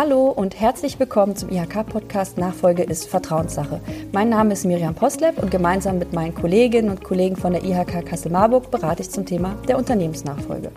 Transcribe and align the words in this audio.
Hallo 0.00 0.28
und 0.28 0.60
herzlich 0.60 1.00
willkommen 1.00 1.34
zum 1.34 1.50
IHK-Podcast 1.50 2.38
Nachfolge 2.38 2.84
ist 2.84 3.08
Vertrauenssache. 3.08 3.80
Mein 4.12 4.28
Name 4.28 4.52
ist 4.52 4.64
Miriam 4.64 4.94
Postleb 4.94 5.42
und 5.42 5.50
gemeinsam 5.50 5.98
mit 5.98 6.12
meinen 6.12 6.36
Kolleginnen 6.36 6.90
und 6.90 7.02
Kollegen 7.02 7.34
von 7.34 7.52
der 7.52 7.64
IHK 7.64 8.06
Kassel-Marburg 8.06 8.70
berate 8.70 9.02
ich 9.02 9.10
zum 9.10 9.26
Thema 9.26 9.56
der 9.66 9.76
Unternehmensnachfolge. 9.76 10.70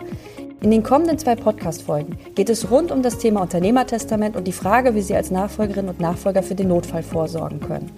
In 0.60 0.72
den 0.72 0.82
kommenden 0.82 1.18
zwei 1.18 1.36
Podcast-Folgen 1.36 2.18
geht 2.34 2.50
es 2.50 2.68
rund 2.68 2.90
um 2.90 3.04
das 3.04 3.18
Thema 3.18 3.42
Unternehmertestament 3.42 4.34
und 4.34 4.48
die 4.48 4.52
Frage, 4.52 4.96
wie 4.96 5.02
Sie 5.02 5.14
als 5.14 5.30
Nachfolgerinnen 5.30 5.90
und 5.90 6.00
Nachfolger 6.00 6.42
für 6.42 6.56
den 6.56 6.66
Notfall 6.66 7.04
vorsorgen 7.04 7.60
können. 7.60 7.92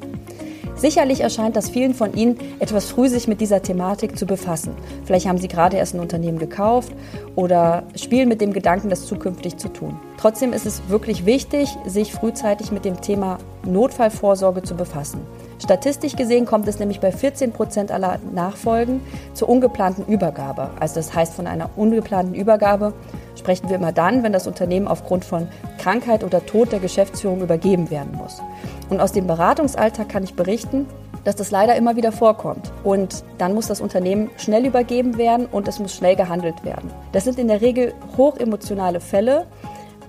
Sicherlich 0.77 1.21
erscheint 1.21 1.57
das 1.57 1.71
vielen 1.71 1.95
von 1.95 2.15
Ihnen 2.15 2.37
etwas 2.59 2.87
früh, 2.91 3.09
sich 3.09 3.29
mit 3.29 3.41
dieser 3.41 3.63
Thematik 3.63 4.19
zu 4.19 4.27
befassen. 4.27 4.75
Vielleicht 5.05 5.27
haben 5.29 5.39
Sie 5.39 5.49
gerade 5.49 5.77
erst 5.77 5.95
ein 5.95 6.01
Unternehmen 6.01 6.39
gekauft 6.39 6.93
oder 7.37 7.85
spielen 7.95 8.29
mit 8.29 8.41
dem 8.41 8.53
Gedanken, 8.53 8.91
das 8.91 9.07
zukünftig 9.07 9.57
zu 9.57 9.69
tun. 9.69 9.99
Trotzdem 10.19 10.53
ist 10.53 10.67
es 10.67 10.89
wirklich 10.89 11.27
wichtig, 11.27 11.77
sich 11.87 12.13
frühzeitig 12.13 12.73
mit 12.73 12.85
dem 12.85 13.01
Thema 13.01 13.39
Notfallvorsorge 13.65 14.63
zu 14.63 14.75
befassen. 14.75 15.21
Statistisch 15.63 16.17
gesehen 16.17 16.45
kommt 16.45 16.67
es 16.69 16.79
nämlich 16.79 17.01
bei 17.01 17.13
14 17.13 17.53
Prozent 17.53 17.93
aller 17.93 18.19
Nachfolgen 18.33 19.01
zur 19.33 19.49
ungeplanten 19.49 20.05
Übergabe. 20.07 20.71
Also 20.81 20.97
das 20.97 21.15
heißt, 21.15 21.35
von 21.35 21.47
einer 21.47 21.71
ungeplanten 21.77 22.35
Übergabe 22.35 22.93
sprechen 23.37 23.69
wir 23.69 23.77
immer 23.77 23.93
dann, 23.93 24.23
wenn 24.23 24.33
das 24.33 24.47
Unternehmen 24.47 24.89
aufgrund 24.89 25.25
von 25.25 25.49
Krankheit 25.79 26.25
oder 26.25 26.45
Tod 26.45 26.73
der 26.73 26.81
Geschäftsführung 26.81 27.41
übergeben 27.41 27.91
werden 27.91 28.17
muss. 28.17 28.43
Und 28.91 29.01
aus 29.01 29.13
dem 29.13 29.27
Beratungsalltag 29.27 30.09
kann 30.09 30.25
ich 30.25 30.35
berichten, 30.35 30.87
dass 31.25 31.37
das 31.37 31.51
leider 31.51 31.75
immer 31.75 31.97
wieder 31.97 32.13
vorkommt. 32.13 32.71
Und 32.85 33.25
dann 33.39 33.55
muss 33.55 33.67
das 33.67 33.81
Unternehmen 33.81 34.31
schnell 34.37 34.67
übergeben 34.67 35.17
werden 35.17 35.47
und 35.47 35.69
es 35.69 35.79
muss 35.79 35.95
schnell 35.95 36.17
gehandelt 36.17 36.65
werden. 36.65 36.91
Das 37.13 37.25
sind 37.25 37.39
in 37.39 37.49
der 37.49 37.61
Regel 37.61 37.95
hochemotionale 38.17 39.01
Fälle. 39.01 39.47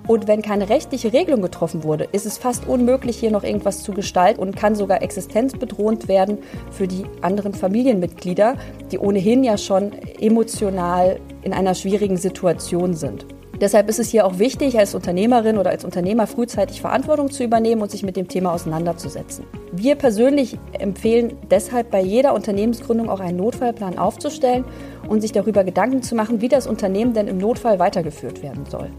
Und 0.07 0.27
wenn 0.27 0.43
keine 0.43 0.69
rechtliche 0.69 1.13
Regelung 1.13 1.41
getroffen 1.41 1.83
wurde, 1.83 2.03
ist 2.11 2.27
es 2.27 2.37
fast 2.37 2.67
unmöglich, 2.67 3.17
hier 3.17 3.31
noch 3.31 3.43
irgendwas 3.43 3.81
zu 3.81 3.91
gestalten 3.91 4.39
und 4.39 4.55
kann 4.55 4.75
sogar 4.75 5.01
existenzbedrohend 5.01 6.07
werden 6.07 6.37
für 6.69 6.87
die 6.87 7.05
anderen 7.21 7.53
Familienmitglieder, 7.55 8.55
die 8.91 8.99
ohnehin 8.99 9.43
ja 9.43 9.57
schon 9.57 9.93
emotional 10.19 11.19
in 11.41 11.53
einer 11.53 11.73
schwierigen 11.73 12.17
Situation 12.17 12.93
sind. 12.93 13.25
Deshalb 13.61 13.89
ist 13.89 13.99
es 13.99 14.09
hier 14.09 14.25
auch 14.25 14.37
wichtig, 14.37 14.77
als 14.77 14.95
Unternehmerin 14.95 15.57
oder 15.57 15.69
als 15.69 15.85
Unternehmer 15.85 16.27
frühzeitig 16.27 16.81
Verantwortung 16.81 17.31
zu 17.31 17.43
übernehmen 17.43 17.81
und 17.81 17.89
sich 17.89 18.03
mit 18.03 18.17
dem 18.17 18.27
Thema 18.27 18.53
auseinanderzusetzen. 18.53 19.45
Wir 19.71 19.95
persönlich 19.95 20.57
empfehlen 20.73 21.37
deshalb 21.49 21.89
bei 21.89 22.01
jeder 22.01 22.33
Unternehmensgründung 22.33 23.09
auch 23.09 23.21
einen 23.21 23.37
Notfallplan 23.37 23.97
aufzustellen 23.97 24.65
und 25.07 25.21
sich 25.21 25.31
darüber 25.31 25.63
Gedanken 25.63 26.01
zu 26.01 26.15
machen, 26.15 26.41
wie 26.41 26.49
das 26.49 26.67
Unternehmen 26.67 27.13
denn 27.13 27.27
im 27.27 27.37
Notfall 27.37 27.79
weitergeführt 27.79 28.43
werden 28.43 28.65
soll. 28.69 28.89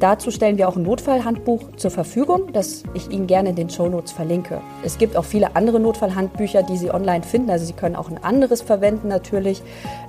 Dazu 0.00 0.30
stellen 0.30 0.58
wir 0.58 0.68
auch 0.68 0.76
ein 0.76 0.82
Notfallhandbuch 0.82 1.76
zur 1.76 1.90
Verfügung, 1.90 2.52
das 2.52 2.82
ich 2.92 3.10
Ihnen 3.10 3.26
gerne 3.26 3.50
in 3.50 3.56
den 3.56 3.70
Show 3.70 3.88
Notes 3.88 4.12
verlinke. 4.12 4.60
Es 4.84 4.98
gibt 4.98 5.16
auch 5.16 5.24
viele 5.24 5.56
andere 5.56 5.80
Notfallhandbücher, 5.80 6.62
die 6.64 6.76
Sie 6.76 6.90
online 6.90 7.22
finden. 7.22 7.48
Also 7.48 7.64
Sie 7.64 7.72
können 7.72 7.96
auch 7.96 8.10
ein 8.10 8.22
anderes 8.22 8.60
verwenden 8.60 9.08
natürlich. 9.08 9.62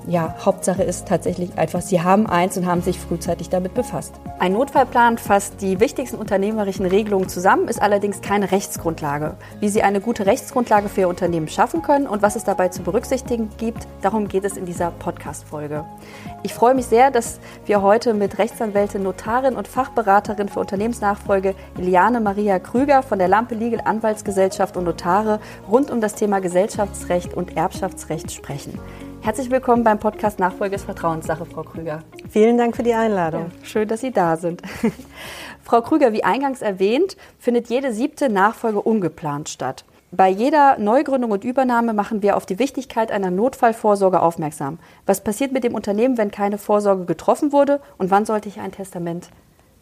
Ja, 0.09 0.33
Hauptsache 0.45 0.83
ist 0.83 1.05
tatsächlich 1.05 1.57
einfach, 1.57 1.81
Sie 1.81 2.01
haben 2.01 2.27
eins 2.27 2.55
und 2.57 2.65
haben 2.65 2.81
sich 2.81 2.97
frühzeitig 2.97 3.49
damit 3.49 3.73
befasst. 3.73 4.13
Ein 4.39 4.53
Notfallplan 4.53 5.17
fasst 5.17 5.61
die 5.61 5.81
wichtigsten 5.81 6.15
unternehmerischen 6.15 6.85
Regelungen 6.85 7.27
zusammen, 7.27 7.67
ist 7.67 7.81
allerdings 7.81 8.21
keine 8.21 8.53
Rechtsgrundlage. 8.53 9.35
Wie 9.59 9.67
Sie 9.67 9.83
eine 9.83 9.99
gute 9.99 10.25
Rechtsgrundlage 10.25 10.87
für 10.87 11.01
Ihr 11.01 11.09
Unternehmen 11.09 11.49
schaffen 11.49 11.81
können 11.81 12.07
und 12.07 12.21
was 12.21 12.37
es 12.37 12.45
dabei 12.45 12.69
zu 12.69 12.83
berücksichtigen 12.83 13.49
gibt, 13.57 13.85
darum 14.01 14.29
geht 14.29 14.45
es 14.45 14.55
in 14.55 14.65
dieser 14.65 14.91
Podcast-Folge. 14.91 15.83
Ich 16.41 16.53
freue 16.53 16.73
mich 16.73 16.85
sehr, 16.85 17.11
dass 17.11 17.41
wir 17.65 17.81
heute 17.81 18.13
mit 18.13 18.37
Rechtsanwältin, 18.37 19.03
Notarin 19.03 19.57
und 19.57 19.67
Fachberaterin 19.67 20.47
für 20.47 20.61
Unternehmensnachfolge 20.61 21.53
Eliane 21.77 22.21
Maria 22.21 22.59
Krüger 22.59 23.03
von 23.03 23.19
der 23.19 23.27
Lampe 23.27 23.55
Legal 23.55 23.81
Anwaltsgesellschaft 23.83 24.77
und 24.77 24.85
Notare 24.85 25.41
rund 25.69 25.91
um 25.91 25.99
das 25.99 26.15
Thema 26.15 26.39
Gesellschaftsrecht 26.39 27.33
und 27.33 27.57
Erbschaftsrecht 27.57 28.31
sprechen. 28.31 28.79
Herzlich 29.27 29.51
willkommen 29.51 29.83
beim 29.83 29.99
Podcast 29.99 30.39
Nachfolge 30.39 30.77
ist 30.77 30.85
Vertrauenssache, 30.85 31.45
Frau 31.45 31.61
Krüger. 31.61 32.01
Vielen 32.29 32.57
Dank 32.57 32.77
für 32.77 32.83
die 32.83 32.93
Einladung. 32.93 33.51
Ja, 33.59 33.65
schön, 33.65 33.85
dass 33.89 33.99
Sie 33.99 34.11
da 34.13 34.37
sind. 34.37 34.61
Frau 35.65 35.81
Krüger, 35.81 36.13
wie 36.13 36.23
eingangs 36.23 36.61
erwähnt, 36.61 37.17
findet 37.37 37.67
jede 37.67 37.91
siebte 37.91 38.29
Nachfolge 38.29 38.79
ungeplant 38.81 39.49
statt. 39.49 39.83
Bei 40.11 40.29
jeder 40.29 40.77
Neugründung 40.77 41.31
und 41.31 41.43
Übernahme 41.43 41.91
machen 41.91 42.21
wir 42.21 42.37
auf 42.37 42.45
die 42.45 42.57
Wichtigkeit 42.57 43.11
einer 43.11 43.29
Notfallvorsorge 43.29 44.21
aufmerksam. 44.21 44.79
Was 45.05 45.21
passiert 45.21 45.51
mit 45.51 45.65
dem 45.65 45.75
Unternehmen, 45.75 46.17
wenn 46.17 46.31
keine 46.31 46.57
Vorsorge 46.57 47.03
getroffen 47.03 47.51
wurde 47.51 47.81
und 47.97 48.09
wann 48.09 48.25
sollte 48.25 48.47
ich 48.47 48.61
ein 48.61 48.71
Testament 48.71 49.27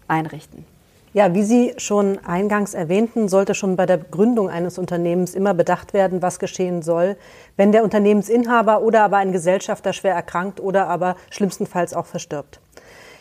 einrichten. 0.08 0.66
Ja, 1.16 1.34
wie 1.34 1.44
Sie 1.44 1.74
schon 1.78 2.20
eingangs 2.26 2.74
erwähnten, 2.74 3.30
sollte 3.30 3.56
schon 3.56 3.78
bei 3.78 3.86
der 3.86 4.00
Gründung 4.00 4.50
eines 4.50 4.78
Unternehmens 4.78 5.34
immer 5.34 5.54
bedacht 5.54 5.94
werden, 5.94 6.22
was 6.22 6.40
geschehen 6.40 6.82
soll, 6.82 7.16
wenn 7.56 7.72
der 7.72 7.86
Unternehmensinhaber 7.86 8.82
oder 8.82 9.04
aber 9.04 9.16
ein 9.16 9.32
Gesellschafter 9.32 9.94
schwer 9.94 10.14
erkrankt 10.14 10.60
oder 10.60 10.90
aber 10.90 11.16
schlimmstenfalls 11.30 11.94
auch 11.94 12.06
verstirbt. 12.06 12.60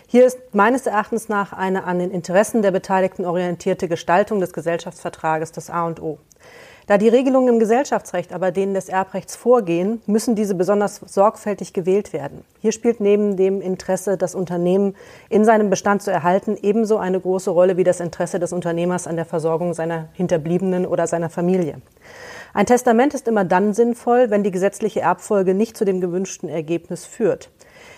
Hier 0.09 0.27
ist 0.27 0.41
meines 0.51 0.89
Erachtens 0.89 1.29
nach 1.29 1.53
eine 1.53 1.85
an 1.85 2.01
den 2.01 2.11
Interessen 2.11 2.63
der 2.63 2.73
Beteiligten 2.73 3.25
orientierte 3.25 3.87
Gestaltung 3.87 4.41
des 4.41 4.53
Gesellschaftsvertrages 4.53 5.53
das 5.53 5.71
A 5.71 5.87
und 5.87 6.03
O. 6.03 6.19
Da 6.87 6.99
die 6.99 7.09
Regelungen 7.09 7.55
im 7.55 7.59
Gesellschaftsrecht 7.59 8.35
aber 8.35 8.51
denen 8.51 8.75
des 8.75 8.91
Erbrechts 8.91 9.37
vorgehen, 9.37 10.03
müssen 10.07 10.35
diese 10.35 10.55
besonders 10.55 10.97
sorgfältig 10.97 11.73
gewählt 11.73 12.13
werden. 12.13 12.45
Hier 12.61 12.73
spielt 12.73 13.01
neben 13.01 13.39
dem 13.39 13.63
Interesse, 13.63 14.19
das 14.19 14.35
Unternehmen 14.35 14.95
in 15.31 15.47
seinem 15.47 15.71
Bestand 15.71 16.03
zu 16.03 16.11
erhalten, 16.11 16.59
ebenso 16.61 16.99
eine 16.99 17.19
große 17.19 17.51
Rolle 17.51 17.79
wie 17.79 17.85
das 17.85 18.01
Interesse 18.01 18.39
des 18.39 18.53
Unternehmers 18.53 19.07
an 19.07 19.17
der 19.17 19.25
Versorgung 19.25 19.73
seiner 19.73 20.09
Hinterbliebenen 20.13 20.85
oder 20.85 21.07
seiner 21.07 21.31
Familie. 21.31 21.81
Ein 22.53 22.67
Testament 22.67 23.15
ist 23.15 23.29
immer 23.29 23.45
dann 23.45 23.73
sinnvoll, 23.73 24.31
wenn 24.31 24.45
die 24.45 24.51
gesetzliche 24.51 25.01
Erbfolge 25.01 25.55
nicht 25.55 25.77
zu 25.77 25.85
dem 25.85 26.01
gewünschten 26.03 26.49
Ergebnis 26.49 27.07
führt. 27.07 27.51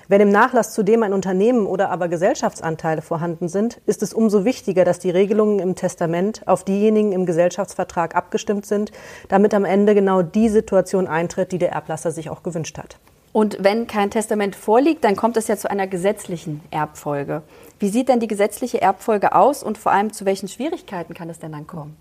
Wenn 0.08 0.20
im 0.20 0.30
Nachlass 0.30 0.72
zudem 0.72 1.02
ein 1.02 1.12
Unternehmen 1.12 1.66
oder 1.66 1.90
aber 1.90 2.06
Gesellschaftsanteile 2.06 3.02
vorhanden 3.02 3.48
sind, 3.48 3.80
ist 3.86 4.02
es 4.04 4.14
umso 4.14 4.44
wichtiger, 4.44 4.84
dass 4.84 5.00
die 5.00 5.10
Regelungen 5.10 5.58
im 5.58 5.74
Testament 5.74 6.46
auf 6.46 6.62
diejenigen 6.62 7.10
im 7.10 7.26
Gesellschaftsvertrag 7.26 8.14
abgestimmt 8.14 8.66
sind, 8.66 8.92
damit 9.28 9.52
am 9.52 9.64
Ende 9.64 9.96
genau 9.96 10.22
die 10.22 10.48
Situation 10.48 11.08
eintritt, 11.08 11.50
die 11.50 11.58
der 11.58 11.72
Erblasser 11.72 12.12
sich 12.12 12.30
auch 12.30 12.44
gewünscht 12.44 12.78
hat. 12.78 12.98
Und 13.32 13.58
wenn 13.60 13.88
kein 13.88 14.12
Testament 14.12 14.54
vorliegt, 14.54 15.02
dann 15.02 15.16
kommt 15.16 15.36
es 15.36 15.48
ja 15.48 15.56
zu 15.56 15.68
einer 15.68 15.88
gesetzlichen 15.88 16.62
Erbfolge. 16.70 17.42
Wie 17.80 17.88
sieht 17.88 18.08
denn 18.08 18.20
die 18.20 18.28
gesetzliche 18.28 18.80
Erbfolge 18.80 19.34
aus 19.34 19.64
und 19.64 19.76
vor 19.76 19.90
allem 19.90 20.12
zu 20.12 20.24
welchen 20.24 20.48
Schwierigkeiten 20.48 21.14
kann 21.14 21.28
es 21.28 21.40
denn 21.40 21.52
dann 21.52 21.66
kommen? 21.66 21.96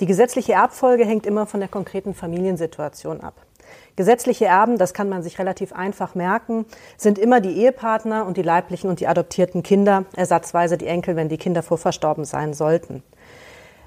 Die 0.00 0.06
gesetzliche 0.06 0.52
Erbfolge 0.52 1.04
hängt 1.04 1.26
immer 1.26 1.46
von 1.46 1.58
der 1.58 1.68
konkreten 1.68 2.14
Familiensituation 2.14 3.20
ab. 3.20 3.34
Gesetzliche 3.98 4.44
Erben, 4.44 4.78
das 4.78 4.94
kann 4.94 5.08
man 5.08 5.24
sich 5.24 5.40
relativ 5.40 5.72
einfach 5.72 6.14
merken, 6.14 6.66
sind 6.96 7.18
immer 7.18 7.40
die 7.40 7.56
Ehepartner 7.56 8.26
und 8.26 8.36
die 8.36 8.42
leiblichen 8.42 8.88
und 8.88 9.00
die 9.00 9.08
adoptierten 9.08 9.64
Kinder, 9.64 10.04
ersatzweise 10.14 10.78
die 10.78 10.86
Enkel, 10.86 11.16
wenn 11.16 11.28
die 11.28 11.36
Kinder 11.36 11.64
vorverstorben 11.64 12.24
sein 12.24 12.54
sollten. 12.54 13.02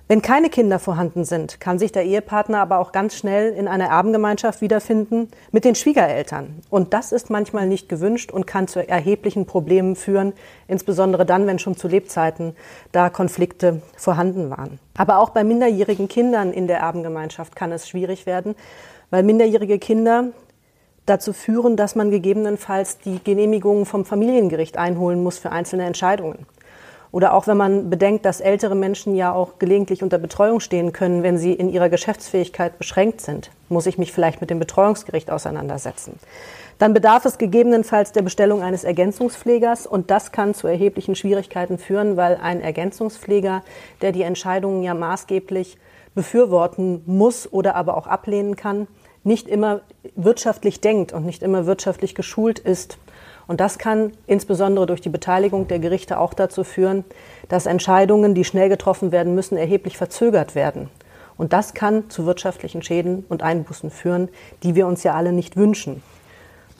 Wenn 0.09 0.21
keine 0.21 0.49
Kinder 0.49 0.79
vorhanden 0.79 1.23
sind, 1.23 1.61
kann 1.61 1.79
sich 1.79 1.93
der 1.93 2.03
Ehepartner 2.03 2.59
aber 2.59 2.79
auch 2.79 2.91
ganz 2.91 3.15
schnell 3.15 3.53
in 3.53 3.69
einer 3.69 3.85
Erbengemeinschaft 3.85 4.59
wiederfinden 4.59 5.29
mit 5.53 5.63
den 5.63 5.75
Schwiegereltern. 5.75 6.61
Und 6.69 6.93
das 6.93 7.13
ist 7.13 7.29
manchmal 7.29 7.65
nicht 7.65 7.87
gewünscht 7.87 8.33
und 8.33 8.45
kann 8.45 8.67
zu 8.67 8.85
erheblichen 8.85 9.45
Problemen 9.45 9.95
führen, 9.95 10.33
insbesondere 10.67 11.25
dann, 11.25 11.47
wenn 11.47 11.57
schon 11.57 11.77
zu 11.77 11.87
Lebzeiten 11.87 12.57
da 12.91 13.09
Konflikte 13.09 13.81
vorhanden 13.95 14.49
waren. 14.49 14.77
Aber 14.97 15.19
auch 15.19 15.29
bei 15.29 15.45
minderjährigen 15.45 16.09
Kindern 16.09 16.51
in 16.51 16.67
der 16.67 16.79
Erbengemeinschaft 16.79 17.55
kann 17.55 17.71
es 17.71 17.87
schwierig 17.87 18.25
werden, 18.25 18.55
weil 19.11 19.21
minderjährige 19.21 19.77
Kinder 19.77 20.29
dazu 21.05 21.33
führen, 21.33 21.75
dass 21.75 21.95
man 21.95 22.09
gegebenenfalls 22.09 22.97
die 22.97 23.19
Genehmigungen 23.23 23.85
vom 23.85 24.05
Familiengericht 24.05 24.77
einholen 24.77 25.21
muss 25.21 25.37
für 25.37 25.51
einzelne 25.51 25.85
Entscheidungen. 25.85 26.47
Oder 27.11 27.33
auch 27.33 27.45
wenn 27.45 27.57
man 27.57 27.89
bedenkt, 27.89 28.25
dass 28.25 28.39
ältere 28.39 28.75
Menschen 28.75 29.15
ja 29.15 29.33
auch 29.33 29.59
gelegentlich 29.59 30.01
unter 30.01 30.17
Betreuung 30.17 30.61
stehen 30.61 30.93
können, 30.93 31.23
wenn 31.23 31.37
sie 31.37 31.51
in 31.51 31.67
ihrer 31.67 31.89
Geschäftsfähigkeit 31.89 32.77
beschränkt 32.77 33.19
sind, 33.19 33.51
muss 33.67 33.85
ich 33.85 33.97
mich 33.97 34.13
vielleicht 34.13 34.39
mit 34.39 34.49
dem 34.49 34.59
Betreuungsgericht 34.59 35.29
auseinandersetzen. 35.29 36.17
Dann 36.77 36.93
bedarf 36.93 37.25
es 37.25 37.37
gegebenenfalls 37.37 38.13
der 38.13 38.21
Bestellung 38.21 38.63
eines 38.63 38.85
Ergänzungspflegers 38.85 39.85
und 39.85 40.09
das 40.09 40.31
kann 40.31 40.53
zu 40.53 40.67
erheblichen 40.67 41.15
Schwierigkeiten 41.15 41.77
führen, 41.77 42.15
weil 42.15 42.37
ein 42.41 42.61
Ergänzungspfleger, 42.61 43.61
der 44.01 44.13
die 44.13 44.23
Entscheidungen 44.23 44.81
ja 44.81 44.93
maßgeblich 44.93 45.77
befürworten 46.15 47.03
muss 47.05 47.51
oder 47.51 47.75
aber 47.75 47.97
auch 47.97 48.07
ablehnen 48.07 48.55
kann, 48.55 48.87
nicht 49.23 49.47
immer 49.47 49.81
wirtschaftlich 50.15 50.81
denkt 50.81 51.13
und 51.13 51.25
nicht 51.25 51.43
immer 51.43 51.65
wirtschaftlich 51.65 52.15
geschult 52.15 52.59
ist. 52.59 52.97
Und 53.47 53.59
das 53.59 53.77
kann 53.77 54.13
insbesondere 54.27 54.85
durch 54.85 55.01
die 55.01 55.09
Beteiligung 55.09 55.67
der 55.67 55.79
Gerichte 55.79 56.19
auch 56.19 56.33
dazu 56.33 56.63
führen, 56.63 57.03
dass 57.49 57.65
Entscheidungen, 57.65 58.33
die 58.33 58.45
schnell 58.45 58.69
getroffen 58.69 59.11
werden 59.11 59.35
müssen, 59.35 59.57
erheblich 59.57 59.97
verzögert 59.97 60.55
werden. 60.55 60.89
Und 61.37 61.53
das 61.53 61.73
kann 61.73 62.09
zu 62.09 62.25
wirtschaftlichen 62.25 62.83
Schäden 62.83 63.25
und 63.27 63.41
Einbußen 63.41 63.89
führen, 63.89 64.29
die 64.63 64.75
wir 64.75 64.87
uns 64.87 65.03
ja 65.03 65.15
alle 65.15 65.33
nicht 65.33 65.57
wünschen. 65.57 66.03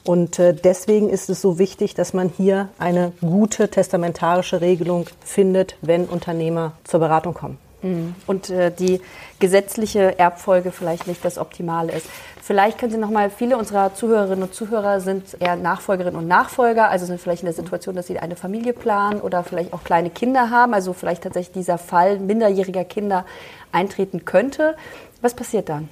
Und 0.04 0.38
äh, 0.38 0.54
deswegen 0.54 1.08
ist 1.08 1.30
es 1.30 1.40
so 1.40 1.58
wichtig, 1.58 1.94
dass 1.94 2.12
man 2.12 2.28
hier 2.28 2.68
eine 2.78 3.12
gute 3.20 3.68
testamentarische 3.68 4.60
Regelung 4.60 5.06
findet, 5.24 5.76
wenn 5.80 6.06
Unternehmer 6.06 6.72
zur 6.84 7.00
Beratung 7.00 7.34
kommen. 7.34 7.58
Mhm. 7.82 8.14
Und 8.26 8.50
äh, 8.50 8.70
die 8.70 9.00
gesetzliche 9.38 10.18
Erbfolge 10.18 10.72
vielleicht 10.72 11.06
nicht 11.06 11.24
das 11.24 11.38
Optimale 11.38 11.92
ist. 11.92 12.06
Vielleicht 12.40 12.78
können 12.78 12.92
Sie 12.92 12.98
noch 12.98 13.10
mal, 13.10 13.30
viele 13.30 13.56
unserer 13.56 13.94
Zuhörerinnen 13.94 14.42
und 14.42 14.54
Zuhörer 14.54 15.00
sind 15.00 15.36
eher 15.40 15.56
Nachfolgerinnen 15.56 16.18
und 16.18 16.26
Nachfolger, 16.26 16.88
also 16.90 17.06
sind 17.06 17.20
vielleicht 17.20 17.42
in 17.42 17.46
der 17.46 17.54
Situation, 17.54 17.94
dass 17.94 18.08
sie 18.08 18.18
eine 18.18 18.34
Familie 18.34 18.72
planen 18.72 19.20
oder 19.20 19.44
vielleicht 19.44 19.72
auch 19.72 19.84
kleine 19.84 20.10
Kinder 20.10 20.50
haben, 20.50 20.74
also 20.74 20.92
vielleicht 20.92 21.22
tatsächlich 21.22 21.52
dieser 21.52 21.78
Fall 21.78 22.18
minderjähriger 22.18 22.84
Kinder 22.84 23.24
eintreten 23.70 24.24
könnte. 24.24 24.76
Was 25.20 25.34
passiert 25.34 25.68
dann? 25.68 25.88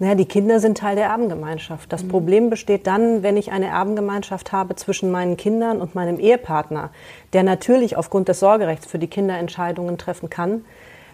Naja, 0.00 0.14
die 0.14 0.26
Kinder 0.26 0.60
sind 0.60 0.78
Teil 0.78 0.94
der 0.94 1.06
Erbengemeinschaft. 1.06 1.92
Das 1.92 2.04
mhm. 2.04 2.08
Problem 2.08 2.50
besteht 2.50 2.86
dann, 2.86 3.22
wenn 3.22 3.36
ich 3.36 3.50
eine 3.50 3.66
Erbengemeinschaft 3.66 4.52
habe 4.52 4.76
zwischen 4.76 5.10
meinen 5.10 5.36
Kindern 5.36 5.80
und 5.80 5.94
meinem 5.94 6.20
Ehepartner, 6.20 6.90
der 7.32 7.42
natürlich 7.42 7.96
aufgrund 7.96 8.28
des 8.28 8.40
Sorgerechts 8.40 8.86
für 8.86 8.98
die 8.98 9.08
Kinder 9.08 9.36
Entscheidungen 9.36 9.98
treffen 9.98 10.30
kann, 10.30 10.64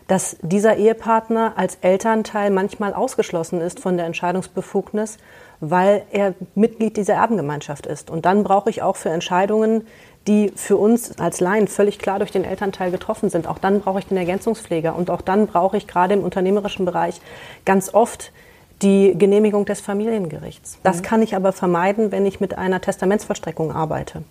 dass 0.07 0.37
dieser 0.43 0.77
Ehepartner 0.77 1.55
als 1.57 1.79
Elternteil 1.81 2.51
manchmal 2.51 2.93
ausgeschlossen 2.93 3.63
ist 3.63 3.81
von 3.81 3.97
der 3.97 4.05
Entscheidungsbefugnis, 4.05 5.17
weil 5.61 6.03
er 6.11 6.35
Mitglied 6.55 6.99
dieser 6.99 7.15
Erbengemeinschaft 7.15 7.87
ist. 7.87 8.11
Und 8.11 8.27
dann 8.27 8.45
brauche 8.45 8.69
ich 8.69 8.83
auch 8.83 8.97
für 8.97 9.09
Entscheidungen, 9.09 9.87
die 10.27 10.53
für 10.55 10.77
uns 10.77 11.19
als 11.19 11.41
Laien 11.41 11.69
völlig 11.69 11.99
klar 11.99 12.19
durch 12.19 12.33
den 12.33 12.45
Elternteil 12.45 12.91
getroffen 12.91 13.31
sind, 13.31 13.47
auch 13.47 13.59
dann 13.59 13.81
brauche 13.81 13.99
ich 13.99 14.07
den 14.07 14.17
Ergänzungspfleger 14.17 14.95
und 14.95 15.11
auch 15.11 15.21
dann 15.21 15.47
brauche 15.47 15.77
ich 15.77 15.87
gerade 15.87 16.15
im 16.15 16.23
unternehmerischen 16.23 16.85
Bereich 16.85 17.21
ganz 17.65 17.93
oft 17.93 18.33
die 18.85 19.17
Genehmigung 19.17 19.65
des 19.65 19.81
Familiengerichts. 19.81 20.79
Das 20.83 20.99
mhm. 20.99 21.03
kann 21.03 21.23
ich 21.23 21.35
aber 21.35 21.53
vermeiden, 21.53 22.13
wenn 22.13 22.27
ich 22.27 22.39
mit 22.39 22.57
einer 22.57 22.81
Testamentsvollstreckung 22.81 23.73
arbeite. 23.73 24.23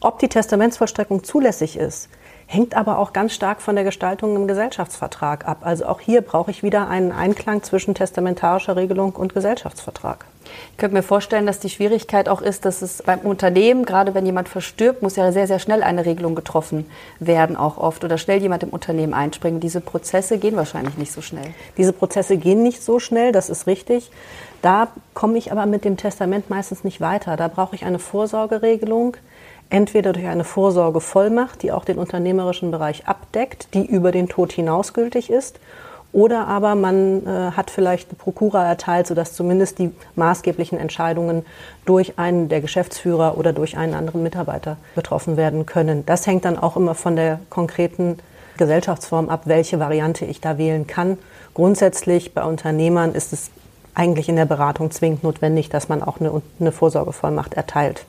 Ob 0.00 0.18
die 0.18 0.28
Testamentsvollstreckung 0.28 1.22
zulässig 1.22 1.76
ist, 1.76 2.08
hängt 2.52 2.76
aber 2.76 2.98
auch 2.98 3.12
ganz 3.12 3.32
stark 3.32 3.62
von 3.62 3.74
der 3.74 3.84
Gestaltung 3.84 4.36
im 4.36 4.46
Gesellschaftsvertrag 4.46 5.48
ab. 5.48 5.58
Also 5.62 5.86
auch 5.86 6.00
hier 6.00 6.20
brauche 6.20 6.50
ich 6.50 6.62
wieder 6.62 6.88
einen 6.88 7.10
Einklang 7.10 7.62
zwischen 7.62 7.94
testamentarischer 7.94 8.76
Regelung 8.76 9.12
und 9.12 9.32
Gesellschaftsvertrag. 9.32 10.26
Ich 10.72 10.76
könnte 10.76 10.96
mir 10.96 11.02
vorstellen, 11.02 11.46
dass 11.46 11.60
die 11.60 11.70
Schwierigkeit 11.70 12.28
auch 12.28 12.42
ist, 12.42 12.66
dass 12.66 12.82
es 12.82 13.02
beim 13.02 13.20
Unternehmen, 13.20 13.86
gerade 13.86 14.14
wenn 14.14 14.26
jemand 14.26 14.50
verstirbt, 14.50 15.00
muss 15.00 15.16
ja 15.16 15.32
sehr, 15.32 15.46
sehr 15.46 15.60
schnell 15.60 15.82
eine 15.82 16.04
Regelung 16.04 16.34
getroffen 16.34 16.90
werden, 17.20 17.56
auch 17.56 17.78
oft, 17.78 18.04
oder 18.04 18.18
schnell 18.18 18.42
jemand 18.42 18.62
im 18.64 18.68
Unternehmen 18.68 19.14
einspringen. 19.14 19.60
Diese 19.60 19.80
Prozesse 19.80 20.36
gehen 20.36 20.56
wahrscheinlich 20.56 20.98
nicht 20.98 21.12
so 21.12 21.22
schnell. 21.22 21.54
Diese 21.78 21.94
Prozesse 21.94 22.36
gehen 22.36 22.62
nicht 22.62 22.82
so 22.82 22.98
schnell, 22.98 23.32
das 23.32 23.48
ist 23.48 23.66
richtig. 23.66 24.10
Da 24.60 24.88
komme 25.14 25.38
ich 25.38 25.52
aber 25.52 25.64
mit 25.64 25.84
dem 25.84 25.96
Testament 25.96 26.50
meistens 26.50 26.84
nicht 26.84 27.00
weiter. 27.00 27.36
Da 27.36 27.48
brauche 27.48 27.74
ich 27.74 27.84
eine 27.84 27.98
Vorsorgeregelung, 27.98 29.16
entweder 29.72 30.12
durch 30.12 30.26
eine 30.26 30.44
Vorsorgevollmacht, 30.44 31.62
die 31.62 31.72
auch 31.72 31.84
den 31.84 31.98
unternehmerischen 31.98 32.70
Bereich 32.70 33.08
abdeckt, 33.08 33.68
die 33.72 33.84
über 33.86 34.12
den 34.12 34.28
Tod 34.28 34.52
hinaus 34.52 34.92
gültig 34.92 35.30
ist, 35.30 35.58
oder 36.12 36.46
aber 36.46 36.74
man 36.74 37.26
äh, 37.26 37.52
hat 37.52 37.70
vielleicht 37.70 38.10
eine 38.10 38.18
Prokura 38.18 38.66
erteilt, 38.66 39.06
sodass 39.06 39.32
zumindest 39.32 39.78
die 39.78 39.90
maßgeblichen 40.14 40.78
Entscheidungen 40.78 41.46
durch 41.86 42.18
einen 42.18 42.50
der 42.50 42.60
Geschäftsführer 42.60 43.38
oder 43.38 43.54
durch 43.54 43.78
einen 43.78 43.94
anderen 43.94 44.22
Mitarbeiter 44.22 44.76
getroffen 44.94 45.38
werden 45.38 45.64
können. 45.64 46.04
Das 46.04 46.26
hängt 46.26 46.44
dann 46.44 46.58
auch 46.58 46.76
immer 46.76 46.94
von 46.94 47.16
der 47.16 47.40
konkreten 47.48 48.18
Gesellschaftsform 48.58 49.30
ab, 49.30 49.42
welche 49.46 49.80
Variante 49.80 50.26
ich 50.26 50.42
da 50.42 50.58
wählen 50.58 50.86
kann. 50.86 51.16
Grundsätzlich 51.54 52.34
bei 52.34 52.44
Unternehmern 52.44 53.14
ist 53.14 53.32
es 53.32 53.50
eigentlich 53.94 54.28
in 54.28 54.36
der 54.36 54.44
Beratung 54.44 54.90
zwingend 54.90 55.22
notwendig, 55.22 55.70
dass 55.70 55.88
man 55.88 56.02
auch 56.02 56.20
eine, 56.20 56.42
eine 56.60 56.72
Vorsorgevollmacht 56.72 57.54
erteilt. 57.54 58.04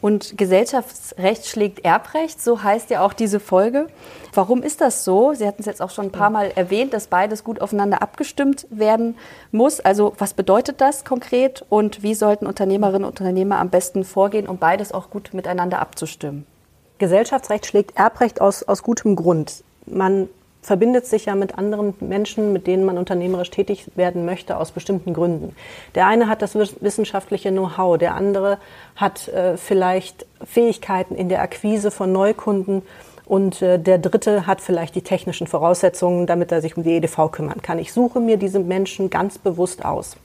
Und 0.00 0.38
Gesellschaftsrecht 0.38 1.46
schlägt 1.46 1.84
Erbrecht, 1.84 2.40
so 2.40 2.62
heißt 2.62 2.90
ja 2.90 3.04
auch 3.04 3.12
diese 3.12 3.40
Folge. 3.40 3.88
Warum 4.32 4.62
ist 4.62 4.80
das 4.80 5.04
so? 5.04 5.34
Sie 5.34 5.46
hatten 5.46 5.60
es 5.60 5.66
jetzt 5.66 5.82
auch 5.82 5.90
schon 5.90 6.06
ein 6.06 6.12
paar 6.12 6.30
Mal 6.30 6.52
erwähnt, 6.54 6.92
dass 6.92 7.08
beides 7.08 7.42
gut 7.42 7.60
aufeinander 7.60 8.00
abgestimmt 8.00 8.66
werden 8.70 9.16
muss. 9.50 9.80
Also 9.80 10.14
was 10.18 10.34
bedeutet 10.34 10.80
das 10.80 11.04
konkret 11.04 11.64
und 11.68 12.02
wie 12.04 12.14
sollten 12.14 12.46
Unternehmerinnen 12.46 13.04
und 13.04 13.18
Unternehmer 13.20 13.58
am 13.58 13.70
besten 13.70 14.04
vorgehen, 14.04 14.46
um 14.46 14.58
beides 14.58 14.92
auch 14.92 15.10
gut 15.10 15.34
miteinander 15.34 15.80
abzustimmen? 15.80 16.46
Gesellschaftsrecht 16.98 17.66
schlägt 17.66 17.96
Erbrecht 17.96 18.40
aus, 18.40 18.62
aus 18.62 18.82
gutem 18.82 19.16
Grund. 19.16 19.64
Man 19.86 20.28
verbindet 20.62 21.06
sich 21.06 21.26
ja 21.26 21.34
mit 21.34 21.56
anderen 21.56 21.94
Menschen, 22.00 22.52
mit 22.52 22.66
denen 22.66 22.84
man 22.84 22.98
unternehmerisch 22.98 23.50
tätig 23.50 23.86
werden 23.94 24.24
möchte, 24.24 24.56
aus 24.56 24.72
bestimmten 24.72 25.14
Gründen. 25.14 25.54
Der 25.94 26.06
eine 26.06 26.28
hat 26.28 26.42
das 26.42 26.54
wissenschaftliche 26.54 27.50
Know-how, 27.50 27.98
der 27.98 28.14
andere 28.14 28.58
hat 28.96 29.28
äh, 29.28 29.56
vielleicht 29.56 30.26
Fähigkeiten 30.44 31.14
in 31.14 31.28
der 31.28 31.42
Akquise 31.42 31.90
von 31.90 32.12
Neukunden 32.12 32.82
und 33.24 33.60
äh, 33.60 33.78
der 33.78 33.98
dritte 33.98 34.46
hat 34.46 34.60
vielleicht 34.60 34.94
die 34.94 35.02
technischen 35.02 35.46
Voraussetzungen, 35.46 36.26
damit 36.26 36.50
er 36.50 36.62
sich 36.62 36.76
um 36.76 36.82
die 36.82 36.96
EDV 36.96 37.30
kümmern 37.30 37.62
kann. 37.62 37.78
Ich 37.78 37.92
suche 37.92 38.20
mir 38.20 38.38
diese 38.38 38.58
Menschen 38.58 39.10
ganz 39.10 39.38
bewusst 39.38 39.84
aus. 39.84 40.16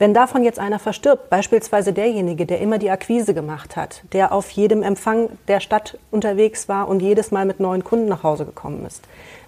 Wenn 0.00 0.14
davon 0.14 0.44
jetzt 0.44 0.60
einer 0.60 0.78
verstirbt, 0.78 1.28
beispielsweise 1.28 1.92
derjenige, 1.92 2.46
der 2.46 2.60
immer 2.60 2.78
die 2.78 2.90
Akquise 2.90 3.34
gemacht 3.34 3.74
hat, 3.74 4.04
der 4.12 4.30
auf 4.30 4.48
jedem 4.50 4.84
Empfang 4.84 5.28
der 5.48 5.58
Stadt 5.58 5.98
unterwegs 6.12 6.68
war 6.68 6.86
und 6.86 7.00
jedes 7.00 7.32
Mal 7.32 7.46
mit 7.46 7.58
neuen 7.58 7.82
Kunden 7.82 8.06
nach 8.06 8.22
Hause 8.22 8.44
gekommen 8.44 8.86
ist, 8.86 9.02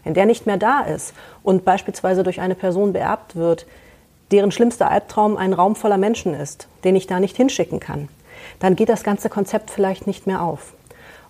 wenn 0.04 0.14
der 0.14 0.26
nicht 0.26 0.46
mehr 0.46 0.56
da 0.56 0.80
ist 0.82 1.14
und 1.42 1.64
beispielsweise 1.64 2.22
durch 2.22 2.40
eine 2.40 2.54
Person 2.54 2.92
beerbt 2.92 3.36
wird, 3.36 3.66
deren 4.30 4.52
schlimmster 4.52 4.90
Albtraum 4.90 5.36
ein 5.36 5.52
Raum 5.52 5.74
voller 5.76 5.98
Menschen 5.98 6.34
ist, 6.34 6.68
den 6.84 6.96
ich 6.96 7.06
da 7.06 7.20
nicht 7.20 7.36
hinschicken 7.36 7.80
kann, 7.80 8.08
dann 8.58 8.76
geht 8.76 8.88
das 8.88 9.02
ganze 9.02 9.28
Konzept 9.28 9.70
vielleicht 9.70 10.06
nicht 10.06 10.26
mehr 10.26 10.42
auf. 10.42 10.72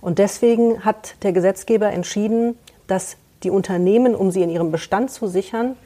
Und 0.00 0.18
deswegen 0.18 0.84
hat 0.84 1.14
der 1.22 1.32
Gesetzgeber 1.32 1.90
entschieden, 1.90 2.56
dass 2.86 3.16
die 3.42 3.50
Unternehmen, 3.50 4.14
um 4.14 4.30
sie 4.30 4.42
in 4.42 4.50
ihrem 4.50 4.70
Bestand 4.70 5.10
zu 5.10 5.26
sichern, 5.26 5.76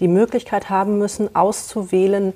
die 0.00 0.08
Möglichkeit 0.08 0.70
haben 0.70 0.98
müssen, 0.98 1.34
auszuwählen, 1.34 2.32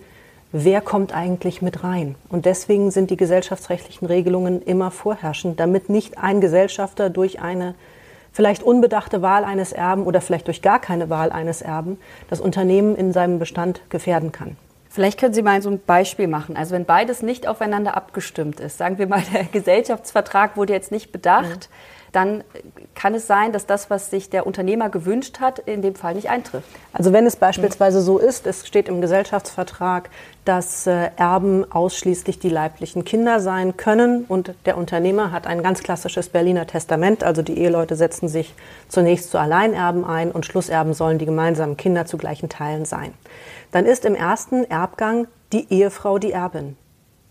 wer 0.52 0.80
kommt 0.80 1.14
eigentlich 1.14 1.62
mit 1.62 1.82
rein. 1.82 2.14
Und 2.28 2.44
deswegen 2.44 2.90
sind 2.90 3.10
die 3.10 3.16
gesellschaftsrechtlichen 3.16 4.06
Regelungen 4.06 4.62
immer 4.62 4.90
vorherrschend, 4.90 5.58
damit 5.58 5.88
nicht 5.88 6.18
ein 6.18 6.40
Gesellschafter 6.40 7.10
durch 7.10 7.40
eine 7.40 7.74
vielleicht 8.34 8.62
unbedachte 8.62 9.22
Wahl 9.22 9.44
eines 9.44 9.72
Erben 9.72 10.04
oder 10.04 10.20
vielleicht 10.20 10.48
durch 10.48 10.60
gar 10.60 10.80
keine 10.80 11.08
Wahl 11.08 11.32
eines 11.32 11.62
Erben 11.62 11.98
das 12.28 12.40
Unternehmen 12.40 12.96
in 12.96 13.12
seinem 13.12 13.38
Bestand 13.38 13.80
gefährden 13.88 14.32
kann. 14.32 14.56
Vielleicht 14.90 15.18
können 15.18 15.34
Sie 15.34 15.42
mal 15.42 15.62
so 15.62 15.70
ein 15.70 15.80
Beispiel 15.80 16.28
machen. 16.28 16.56
Also 16.56 16.74
wenn 16.74 16.84
beides 16.84 17.22
nicht 17.22 17.46
aufeinander 17.46 17.96
abgestimmt 17.96 18.60
ist, 18.60 18.76
sagen 18.76 18.98
wir 18.98 19.06
mal, 19.06 19.22
der 19.32 19.44
Gesellschaftsvertrag 19.44 20.56
wurde 20.56 20.72
jetzt 20.72 20.92
nicht 20.92 21.12
bedacht, 21.12 21.70
mhm 21.70 21.93
dann 22.14 22.44
kann 22.94 23.14
es 23.14 23.26
sein, 23.26 23.52
dass 23.52 23.66
das, 23.66 23.90
was 23.90 24.10
sich 24.10 24.30
der 24.30 24.46
Unternehmer 24.46 24.88
gewünscht 24.88 25.40
hat, 25.40 25.58
in 25.58 25.82
dem 25.82 25.94
Fall 25.94 26.14
nicht 26.14 26.30
eintrifft. 26.30 26.68
Also 26.92 27.12
wenn 27.12 27.26
es 27.26 27.36
beispielsweise 27.36 28.00
so 28.00 28.18
ist, 28.18 28.46
es 28.46 28.66
steht 28.66 28.88
im 28.88 29.00
Gesellschaftsvertrag, 29.00 30.10
dass 30.44 30.86
äh, 30.86 31.10
Erben 31.16 31.70
ausschließlich 31.70 32.38
die 32.38 32.48
leiblichen 32.48 33.04
Kinder 33.04 33.40
sein 33.40 33.76
können 33.76 34.24
und 34.28 34.54
der 34.64 34.78
Unternehmer 34.78 35.32
hat 35.32 35.46
ein 35.46 35.62
ganz 35.62 35.82
klassisches 35.82 36.28
Berliner 36.28 36.66
Testament, 36.66 37.24
also 37.24 37.42
die 37.42 37.58
Eheleute 37.58 37.96
setzen 37.96 38.28
sich 38.28 38.54
zunächst 38.88 39.30
zu 39.30 39.38
Alleinerben 39.38 40.04
ein 40.04 40.30
und 40.30 40.46
Schlusserben 40.46 40.94
sollen 40.94 41.18
die 41.18 41.26
gemeinsamen 41.26 41.76
Kinder 41.76 42.06
zu 42.06 42.16
gleichen 42.16 42.48
Teilen 42.48 42.84
sein. 42.84 43.12
Dann 43.72 43.86
ist 43.86 44.04
im 44.04 44.14
ersten 44.14 44.64
Erbgang 44.64 45.26
die 45.52 45.72
Ehefrau 45.72 46.18
die 46.18 46.32
Erbin. 46.32 46.76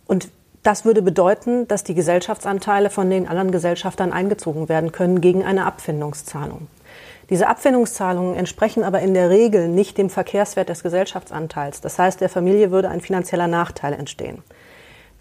Und 0.08 0.30
das 0.64 0.86
würde 0.86 1.02
bedeuten, 1.02 1.68
dass 1.68 1.84
die 1.84 1.94
Gesellschaftsanteile 1.94 2.90
von 2.90 3.10
den 3.10 3.28
anderen 3.28 3.52
Gesellschaftern 3.52 4.14
eingezogen 4.14 4.70
werden 4.70 4.92
können 4.92 5.22
gegen 5.22 5.44
eine 5.44 5.66
Abfindungszahlung. 5.66 6.68
Diese 7.30 7.48
Abfindungszahlungen 7.48 8.36
entsprechen 8.36 8.84
aber 8.84 9.02
in 9.02 9.14
der 9.14 9.30
Regel 9.30 9.68
nicht 9.68 9.98
dem 9.98 10.10
Verkehrswert 10.10 10.70
des 10.70 10.84
Gesellschaftsanteils. 10.84 11.82
Das 11.82 12.00
heißt, 12.00 12.22
der 12.22 12.30
Familie 12.30 12.72
würde 12.72 12.90
ein 12.90 13.02
finanzieller 13.02 13.48
Nachteil 13.48 13.94
entstehen. 13.94 14.44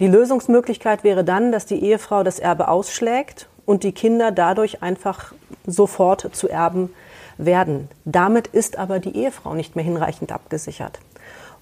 Die 0.00 0.08
Lösungsmöglichkeit 0.08 1.04
wäre 1.04 1.24
dann, 1.24 1.52
dass 1.52 1.66
die 1.66 1.82
Ehefrau 1.82 2.22
das 2.22 2.38
Erbe 2.38 2.68
ausschlägt 2.68 3.48
und 3.66 3.84
die 3.84 3.92
Kinder 3.92 4.32
dadurch 4.32 4.82
einfach 4.82 5.32
sofort 5.66 6.34
zu 6.34 6.48
Erben 6.48 6.92
werden. 7.38 7.88
Damit 8.04 8.48
ist 8.48 8.78
aber 8.78 8.98
die 8.98 9.16
Ehefrau 9.16 9.54
nicht 9.54 9.76
mehr 9.76 9.84
hinreichend 9.84 10.32
abgesichert. 10.32 10.98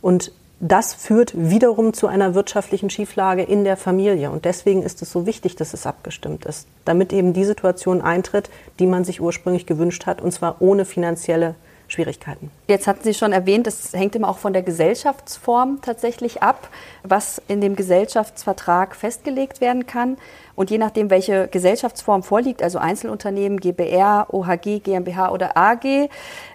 Und 0.00 0.32
das 0.60 0.92
führt 0.92 1.32
wiederum 1.34 1.94
zu 1.94 2.06
einer 2.06 2.34
wirtschaftlichen 2.34 2.90
Schieflage 2.90 3.42
in 3.42 3.64
der 3.64 3.78
Familie. 3.78 4.30
Und 4.30 4.44
deswegen 4.44 4.82
ist 4.82 5.00
es 5.00 5.10
so 5.10 5.24
wichtig, 5.24 5.56
dass 5.56 5.72
es 5.72 5.86
abgestimmt 5.86 6.44
ist, 6.44 6.68
damit 6.84 7.14
eben 7.14 7.32
die 7.32 7.46
Situation 7.46 8.02
eintritt, 8.02 8.50
die 8.78 8.86
man 8.86 9.04
sich 9.04 9.22
ursprünglich 9.22 9.64
gewünscht 9.64 10.04
hat, 10.04 10.20
und 10.20 10.32
zwar 10.32 10.60
ohne 10.60 10.84
finanzielle 10.84 11.54
Schwierigkeiten. 11.90 12.50
Jetzt 12.68 12.87
hatten 12.87 13.02
Sie 13.02 13.14
schon 13.14 13.32
erwähnt, 13.32 13.66
es 13.66 13.92
hängt 13.92 14.14
immer 14.14 14.28
auch 14.28 14.38
von 14.38 14.52
der 14.52 14.62
Gesellschaftsform 14.62 15.80
tatsächlich 15.82 16.42
ab, 16.42 16.68
was 17.02 17.40
in 17.49 17.61
dem 17.61 17.76
Gesellschaftsvertrag 17.76 18.94
festgelegt 18.94 19.61
werden 19.61 19.87
kann. 19.87 20.16
Und 20.54 20.70
je 20.70 20.78
nachdem, 20.78 21.11
welche 21.11 21.49
Gesellschaftsform 21.49 22.23
vorliegt, 22.23 22.62
also 22.62 22.78
Einzelunternehmen, 22.78 23.61
GBR, 23.61 24.26
OHG, 24.30 24.80
GmbH 24.80 25.30
oder 25.32 25.56
AG, 25.56 26.09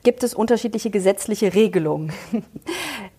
gibt 0.03 0.23
es 0.23 0.33
unterschiedliche 0.33 0.89
gesetzliche 0.89 1.53
Regelungen. 1.53 2.13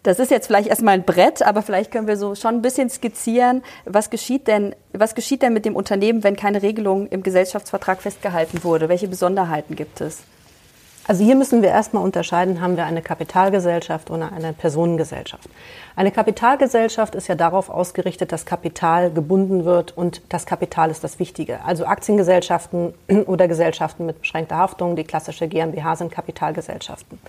Das 0.03 0.21
ist 0.21 0.31
jetzt 0.31 0.47
vielleicht 0.47 0.69
erstmal 0.69 0.95
ein 0.95 1.03
Brett, 1.03 1.43
aber 1.43 1.63
vielleicht 1.63 1.91
können 1.91 2.07
wir 2.07 2.17
so 2.17 2.37
schon 2.37 2.55
ein 2.55 2.63
bisschen 2.63 2.89
skizzieren, 2.89 3.65
was 3.87 4.09
geschieht 4.09 4.47
denn, 4.47 4.73
was 4.93 5.17
geschieht 5.17 5.43
denn 5.43 5.53
mit 5.53 5.65
dem 5.65 5.75
Unternehmen, 5.75 6.23
wenn 6.23 6.37
keine 6.37 6.63
Regelung 6.63 7.09
im 7.09 7.25
Gesellschaftsvertrag 7.25 8.01
festgehalten 8.01 8.63
wurde? 8.63 8.89
Welche 8.89 9.09
Besonderheiten 9.09 9.75
gibt 9.75 10.01
es? 10.01 10.23
Also 11.09 11.23
hier 11.23 11.37
müssen 11.37 11.63
wir 11.63 11.69
erstmal 11.69 12.03
unterscheiden, 12.03 12.61
haben 12.61 12.77
wir 12.77 12.85
eine 12.85 13.01
Kapitalgesellschaft 13.01 14.11
oder 14.11 14.33
eine 14.33 14.53
Personengesellschaft. 14.53 15.49
Eine 15.95 16.11
Kapitalgesellschaft 16.11 17.15
ist 17.15 17.29
ja 17.29 17.37
darauf 17.37 17.71
ausgerichtet, 17.71 18.33
dass 18.33 18.45
Kapital 18.45 19.13
gebunden 19.13 19.65
wird 19.65 19.97
und 19.97 20.21
das 20.31 20.47
Kapital 20.47 20.91
ist 20.91 21.05
das 21.05 21.21
Wichtige. 21.21 21.65
Also 21.65 21.87
Aktiengesellschaften 21.87 22.93
oder 23.27 23.47
Gesellschaften 23.47 24.05
mit 24.05 24.21
beschränkter 24.21 24.57
Haftung, 24.57 24.97
die 24.97 25.05
klassische 25.05 25.47
GmbH 25.47 25.95
sind 25.95 26.11
Kapitalgesellschaften. 26.11 27.21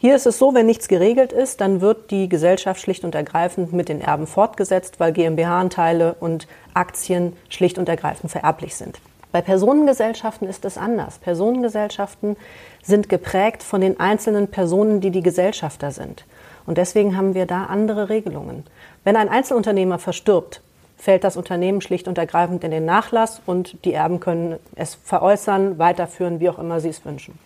Hier 0.00 0.14
ist 0.14 0.26
es 0.26 0.38
so, 0.38 0.54
wenn 0.54 0.66
nichts 0.66 0.86
geregelt 0.86 1.32
ist, 1.32 1.62
dann 1.62 1.80
wird 1.80 2.10
die 2.10 2.28
Gesellschaft 2.28 2.80
schlicht 2.80 3.04
und 3.04 3.14
ergreifend 3.14 3.72
mit 3.72 3.88
den 3.88 4.02
Erben 4.02 4.26
fortgesetzt, 4.26 5.00
weil 5.00 5.12
GmbH-Anteile 5.12 6.14
und 6.20 6.46
Aktien 6.74 7.32
schlicht 7.48 7.78
und 7.78 7.88
ergreifend 7.88 8.30
vererblich 8.30 8.76
sind. 8.76 9.00
Bei 9.30 9.42
Personengesellschaften 9.42 10.48
ist 10.48 10.64
es 10.64 10.78
anders. 10.78 11.18
Personengesellschaften 11.18 12.36
sind 12.82 13.08
geprägt 13.08 13.62
von 13.62 13.80
den 13.80 14.00
einzelnen 14.00 14.48
Personen, 14.48 15.00
die 15.00 15.10
die 15.10 15.22
Gesellschafter 15.22 15.90
sind. 15.90 16.24
Und 16.66 16.78
deswegen 16.78 17.16
haben 17.16 17.34
wir 17.34 17.46
da 17.46 17.64
andere 17.64 18.08
Regelungen. 18.08 18.64
Wenn 19.04 19.16
ein 19.16 19.28
Einzelunternehmer 19.28 19.98
verstirbt, 19.98 20.62
fällt 20.96 21.24
das 21.24 21.36
Unternehmen 21.36 21.80
schlicht 21.80 22.08
und 22.08 22.18
ergreifend 22.18 22.64
in 22.64 22.70
den 22.70 22.84
Nachlass 22.84 23.40
und 23.46 23.84
die 23.84 23.92
Erben 23.92 24.20
können 24.20 24.58
es 24.74 24.94
veräußern, 24.94 25.78
weiterführen, 25.78 26.40
wie 26.40 26.48
auch 26.48 26.58
immer 26.58 26.80
sie 26.80 26.88
es 26.88 27.04
wünschen. 27.04 27.38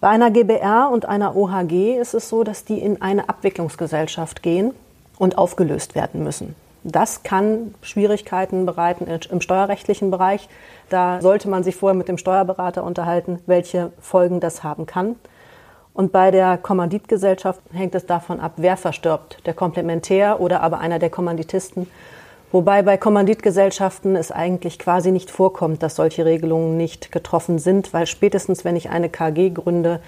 Bei 0.00 0.08
einer 0.08 0.30
GBR 0.30 0.90
und 0.92 1.06
einer 1.06 1.36
OHG 1.36 1.96
ist 1.98 2.14
es 2.14 2.28
so, 2.28 2.44
dass 2.44 2.64
die 2.64 2.78
in 2.78 3.00
eine 3.00 3.28
Abwicklungsgesellschaft 3.28 4.42
gehen 4.42 4.72
und 5.18 5.38
aufgelöst 5.38 5.94
werden 5.94 6.22
müssen. 6.24 6.54
Das 6.84 7.22
kann 7.22 7.74
Schwierigkeiten 7.82 8.66
bereiten 8.66 9.06
im 9.06 9.40
steuerrechtlichen 9.40 10.10
Bereich. 10.10 10.48
Da 10.88 11.20
sollte 11.20 11.48
man 11.48 11.62
sich 11.62 11.76
vorher 11.76 11.96
mit 11.96 12.08
dem 12.08 12.18
Steuerberater 12.18 12.82
unterhalten, 12.82 13.38
welche 13.46 13.92
Folgen 14.00 14.40
das 14.40 14.64
haben 14.64 14.86
kann. 14.86 15.16
Und 15.94 16.10
bei 16.10 16.30
der 16.30 16.56
Kommanditgesellschaft 16.56 17.60
hängt 17.72 17.94
es 17.94 18.06
davon 18.06 18.40
ab, 18.40 18.54
wer 18.56 18.76
verstirbt, 18.76 19.46
der 19.46 19.54
Komplementär 19.54 20.40
oder 20.40 20.62
aber 20.62 20.78
einer 20.78 20.98
der 20.98 21.10
Kommanditisten. 21.10 21.86
Wobei 22.50 22.82
bei 22.82 22.96
Kommanditgesellschaften 22.98 24.16
es 24.16 24.30
eigentlich 24.30 24.78
quasi 24.78 25.10
nicht 25.10 25.30
vorkommt, 25.30 25.82
dass 25.82 25.96
solche 25.96 26.24
Regelungen 26.24 26.76
nicht 26.76 27.12
getroffen 27.12 27.58
sind, 27.58 27.94
weil 27.94 28.06
spätestens, 28.06 28.64
wenn 28.64 28.76
ich 28.76 28.90
eine 28.90 29.08
KG 29.08 29.50
gründe, 29.50 30.00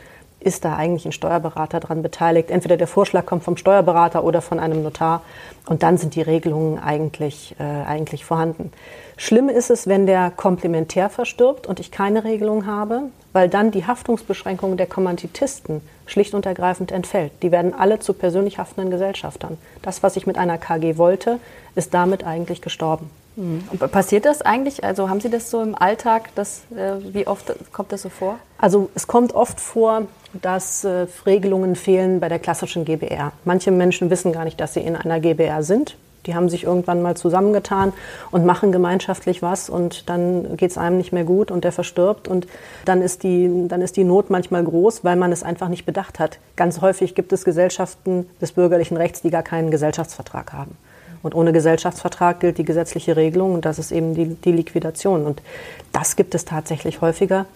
ist 0.45 0.65
da 0.65 0.77
eigentlich 0.77 1.07
ein 1.07 1.13
Steuerberater 1.13 1.81
dran 1.81 2.03
beteiligt. 2.03 2.51
Entweder 2.51 2.77
der 2.77 2.87
Vorschlag 2.87 3.27
kommt 3.27 3.43
vom 3.43 3.57
Steuerberater 3.57 4.25
oder 4.25 4.43
von 4.43 4.61
einem 4.61 4.83
Notar 4.83 5.23
und 5.67 5.83
dann 5.83 5.97
sind 5.97 6.15
die 6.15 6.23
Regelungen 6.23 6.79
eigentlich, 6.79 7.57
äh, 7.59 7.63
eigentlich 7.63 8.25
vorhanden. 8.25 8.71
Schlimm 9.17 9.49
ist 9.49 9.71
es, 9.71 9.87
wenn 9.87 10.07
der 10.07 10.31
Komplementär 10.31 11.09
verstirbt 11.09 11.67
und 11.67 11.81
ich 11.81 11.91
keine 11.91 12.25
Regelung 12.25 12.67
habe, 12.67 13.05
weil 13.33 13.49
dann 13.49 13.71
die 13.71 13.87
Haftungsbeschränkung 13.87 14.77
der 14.77 14.87
Kommanditisten 14.87 15.81
schlicht 16.07 16.35
und 16.35 16.45
ergreifend 16.45 16.93
entfällt. 16.93 17.33
Die 17.43 17.51
werden 17.51 17.73
alle 17.73 17.99
zu 17.99 18.13
persönlich 18.13 18.59
haftenden 18.59 18.91
Gesellschaftern. 18.91 19.57
Das, 19.83 20.03
was 20.03 20.17
ich 20.17 20.27
mit 20.27 20.37
einer 20.37 20.59
KG 20.59 20.99
wollte, 20.99 21.39
ist 21.75 21.95
damit 21.95 22.25
eigentlich 22.25 22.61
gestorben. 22.61 23.11
Mhm. 23.37 23.65
Passiert 23.91 24.25
das 24.25 24.43
eigentlich? 24.43 24.85
Also 24.85 25.09
haben 25.09 25.21
Sie 25.21 25.31
das 25.31 25.51
so 25.51 25.63
im 25.63 25.75
Alltag? 25.75 26.31
Das, 26.35 26.63
äh, 26.77 26.95
wie 27.15 27.27
oft 27.27 27.53
kommt 27.73 27.93
das 27.93 28.03
so 28.03 28.09
vor? 28.09 28.39
Also 28.59 28.91
es 28.95 29.07
kommt 29.07 29.35
oft 29.35 29.61
vor, 29.61 30.03
dass 30.41 30.85
äh, 30.85 31.07
Regelungen 31.27 31.77
fehlen 31.77 32.21
bei 32.21 32.29
der 32.29 32.39
klassischen 32.39 32.85
GBR. 32.85 33.33
Manche 33.45 33.71
Menschen 33.71 34.11
wissen 34.11 34.33
gar 34.33 34.45
nicht, 34.45 34.61
dass 34.61 34.75
sie 34.75 34.81
in 34.81 34.97
einer 34.97 35.21
GBR 35.21 35.63
sind. 35.63 35.97
Die 36.27 36.35
haben 36.35 36.49
sich 36.49 36.65
irgendwann 36.65 37.03
mal 37.03 37.17
zusammengetan 37.17 37.93
und 38.31 38.47
machen 38.47 38.73
gemeinschaftlich 38.73 39.43
was 39.43 39.69
und 39.69 40.09
dann 40.09 40.57
geht 40.57 40.71
es 40.71 40.79
einem 40.79 40.97
nicht 40.97 41.13
mehr 41.13 41.25
gut 41.25 41.51
und 41.51 41.65
der 41.65 41.73
verstirbt 41.73 42.29
und 42.29 42.47
dann 42.87 43.03
ist, 43.03 43.23
die, 43.25 43.67
dann 43.69 43.83
ist 43.83 43.97
die 43.99 44.05
Not 44.05 44.31
manchmal 44.31 44.65
groß, 44.65 45.05
weil 45.05 45.17
man 45.17 45.33
es 45.33 45.43
einfach 45.43 45.69
nicht 45.69 45.85
bedacht 45.85 46.19
hat. 46.19 46.39
Ganz 46.57 46.81
häufig 46.81 47.15
gibt 47.15 47.35
es 47.35 47.45
Gesellschaften 47.45 48.27
des 48.41 48.53
bürgerlichen 48.53 48.97
Rechts, 48.97 49.21
die 49.21 49.31
gar 49.31 49.43
keinen 49.43 49.71
Gesellschaftsvertrag 49.71 50.55
haben. 50.55 50.79
Und 51.25 51.35
ohne 51.35 51.53
Gesellschaftsvertrag 51.53 52.39
gilt 52.39 52.59
die 52.59 52.65
gesetzliche 52.65 53.17
Regelung 53.17 53.55
und 53.55 53.65
das 53.65 53.79
ist 53.79 53.91
eben 53.91 54.15
die, 54.15 54.35
die 54.35 54.53
Liquidation. 54.53 55.25
Und 55.25 55.43
das 55.91 56.17
gibt 56.17 56.35
es 56.35 56.45
tatsächlich 56.45 57.01
häufiger. 57.01 57.47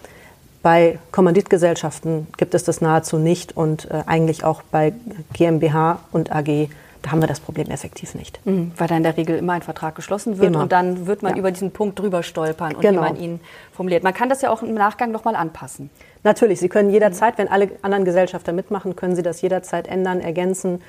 Bei 0.61 0.99
Kommanditgesellschaften 1.11 2.27
gibt 2.35 2.53
es 2.53 2.65
das 2.65 2.81
nahezu 2.81 3.17
nicht 3.17 3.55
und 3.55 3.89
äh, 3.89 4.03
eigentlich 4.05 4.43
auch 4.43 4.61
bei 4.63 4.93
GmbH 5.33 5.99
und 6.11 6.35
AG 6.35 6.67
da 7.01 7.11
haben 7.11 7.21
wir 7.21 7.27
das 7.27 7.39
Problem 7.39 7.69
effektiv 7.69 8.13
nicht. 8.13 8.45
Mhm, 8.45 8.71
weil 8.75 8.87
da 8.87 8.97
in 8.97 9.03
der 9.03 9.15
Regel 9.15 9.37
immer 9.37 9.53
ein 9.53 9.61
Vertrag 9.61 9.95
geschlossen 9.95 10.37
wird 10.37 10.47
immer. 10.47 10.63
und 10.63 10.71
dann 10.71 11.07
wird 11.07 11.23
man 11.23 11.33
ja. 11.33 11.39
über 11.39 11.51
diesen 11.51 11.71
Punkt 11.71 11.97
drüber 11.97 12.23
stolpern 12.23 12.75
und 12.75 12.81
genau. 12.81 13.01
wie 13.01 13.05
man 13.05 13.15
ihn 13.15 13.39
formuliert. 13.71 14.03
Man 14.03 14.13
kann 14.13 14.29
das 14.29 14.41
ja 14.41 14.49
auch 14.49 14.63
im 14.63 14.73
Nachgang 14.73 15.11
nochmal 15.11 15.35
anpassen. 15.35 15.89
Natürlich, 16.23 16.59
Sie 16.59 16.67
können 16.67 16.89
jederzeit, 16.89 17.37
wenn 17.37 17.47
alle 17.47 17.69
anderen 17.81 18.03
Gesellschafter 18.03 18.51
mitmachen, 18.51 18.95
können 18.95 19.15
Sie 19.15 19.23
das 19.23 19.41
jederzeit 19.41 19.87
ändern, 19.87 20.19
ergänzen. 20.19 20.81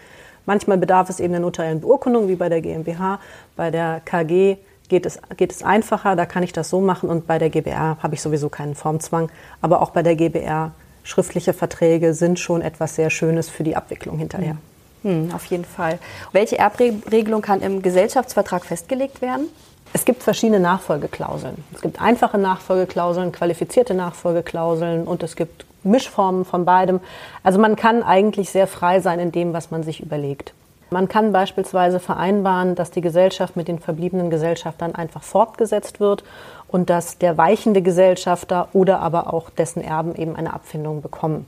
Manchmal 0.46 0.78
bedarf 0.78 1.08
es 1.10 1.20
eben 1.20 1.32
der 1.32 1.40
notariellen 1.40 1.80
Beurkundung, 1.80 2.28
wie 2.28 2.36
bei 2.36 2.48
der 2.48 2.60
GmbH. 2.60 3.20
Bei 3.56 3.70
der 3.70 4.00
KG 4.04 4.56
geht 4.88 5.06
es, 5.06 5.18
geht 5.36 5.52
es 5.52 5.62
einfacher, 5.62 6.16
da 6.16 6.26
kann 6.26 6.42
ich 6.42 6.52
das 6.52 6.68
so 6.68 6.80
machen. 6.80 7.08
Und 7.08 7.26
bei 7.26 7.38
der 7.38 7.50
GBR 7.50 7.98
habe 8.02 8.14
ich 8.14 8.22
sowieso 8.22 8.48
keinen 8.48 8.74
Formzwang. 8.74 9.30
Aber 9.60 9.80
auch 9.80 9.90
bei 9.90 10.02
der 10.02 10.16
GBR, 10.16 10.72
schriftliche 11.04 11.52
Verträge 11.52 12.14
sind 12.14 12.38
schon 12.38 12.62
etwas 12.62 12.96
sehr 12.96 13.10
Schönes 13.10 13.48
für 13.48 13.64
die 13.64 13.76
Abwicklung 13.76 14.18
hinterher. 14.18 14.56
Hm, 15.02 15.30
auf 15.34 15.46
jeden 15.46 15.64
Fall. 15.64 15.98
Welche 16.32 16.58
Erbregelung 16.58 17.40
kann 17.40 17.62
im 17.62 17.80
Gesellschaftsvertrag 17.80 18.66
festgelegt 18.66 19.22
werden? 19.22 19.46
Es 19.92 20.04
gibt 20.04 20.22
verschiedene 20.22 20.60
Nachfolgeklauseln. 20.60 21.64
Es 21.74 21.80
gibt 21.80 22.00
einfache 22.00 22.38
Nachfolgeklauseln, 22.38 23.32
qualifizierte 23.32 23.94
Nachfolgeklauseln 23.94 25.04
und 25.04 25.22
es 25.22 25.34
gibt 25.34 25.64
Mischformen 25.82 26.44
von 26.44 26.64
beidem. 26.64 27.00
Also 27.42 27.58
man 27.58 27.76
kann 27.76 28.02
eigentlich 28.02 28.50
sehr 28.50 28.66
frei 28.66 29.00
sein 29.00 29.18
in 29.20 29.32
dem, 29.32 29.52
was 29.52 29.70
man 29.70 29.82
sich 29.82 30.00
überlegt. 30.00 30.52
Man 30.92 31.08
kann 31.08 31.32
beispielsweise 31.32 32.00
vereinbaren, 32.00 32.74
dass 32.74 32.90
die 32.90 33.00
Gesellschaft 33.00 33.54
mit 33.56 33.68
den 33.68 33.78
verbliebenen 33.78 34.28
Gesellschaftern 34.28 34.92
einfach 34.94 35.22
fortgesetzt 35.22 36.00
wird 36.00 36.24
und 36.66 36.90
dass 36.90 37.16
der 37.18 37.38
weichende 37.38 37.80
Gesellschafter 37.80 38.68
oder 38.72 38.98
aber 38.98 39.32
auch 39.32 39.50
dessen 39.50 39.82
Erben 39.82 40.16
eben 40.16 40.34
eine 40.34 40.52
Abfindung 40.52 41.00
bekommen. 41.00 41.46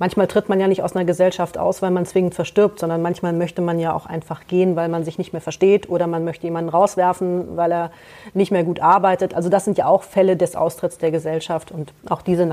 Manchmal 0.00 0.28
tritt 0.28 0.48
man 0.48 0.60
ja 0.60 0.68
nicht 0.68 0.84
aus 0.84 0.94
einer 0.94 1.04
Gesellschaft 1.04 1.58
aus, 1.58 1.82
weil 1.82 1.90
man 1.90 2.06
zwingend 2.06 2.36
verstirbt, 2.36 2.78
sondern 2.78 3.02
manchmal 3.02 3.32
möchte 3.32 3.60
man 3.60 3.80
ja 3.80 3.92
auch 3.92 4.06
einfach 4.06 4.46
gehen, 4.46 4.76
weil 4.76 4.88
man 4.88 5.04
sich 5.04 5.18
nicht 5.18 5.32
mehr 5.32 5.42
versteht 5.42 5.90
oder 5.90 6.06
man 6.06 6.24
möchte 6.24 6.46
jemanden 6.46 6.70
rauswerfen, 6.70 7.56
weil 7.56 7.72
er 7.72 7.90
nicht 8.32 8.52
mehr 8.52 8.62
gut 8.62 8.78
arbeitet. 8.78 9.34
Also 9.34 9.48
das 9.48 9.64
sind 9.64 9.76
ja 9.76 9.86
auch 9.86 10.04
Fälle 10.04 10.36
des 10.36 10.54
Austritts 10.54 10.98
der 10.98 11.10
Gesellschaft 11.10 11.72
und 11.72 11.92
auch 12.08 12.22
diese 12.22 12.46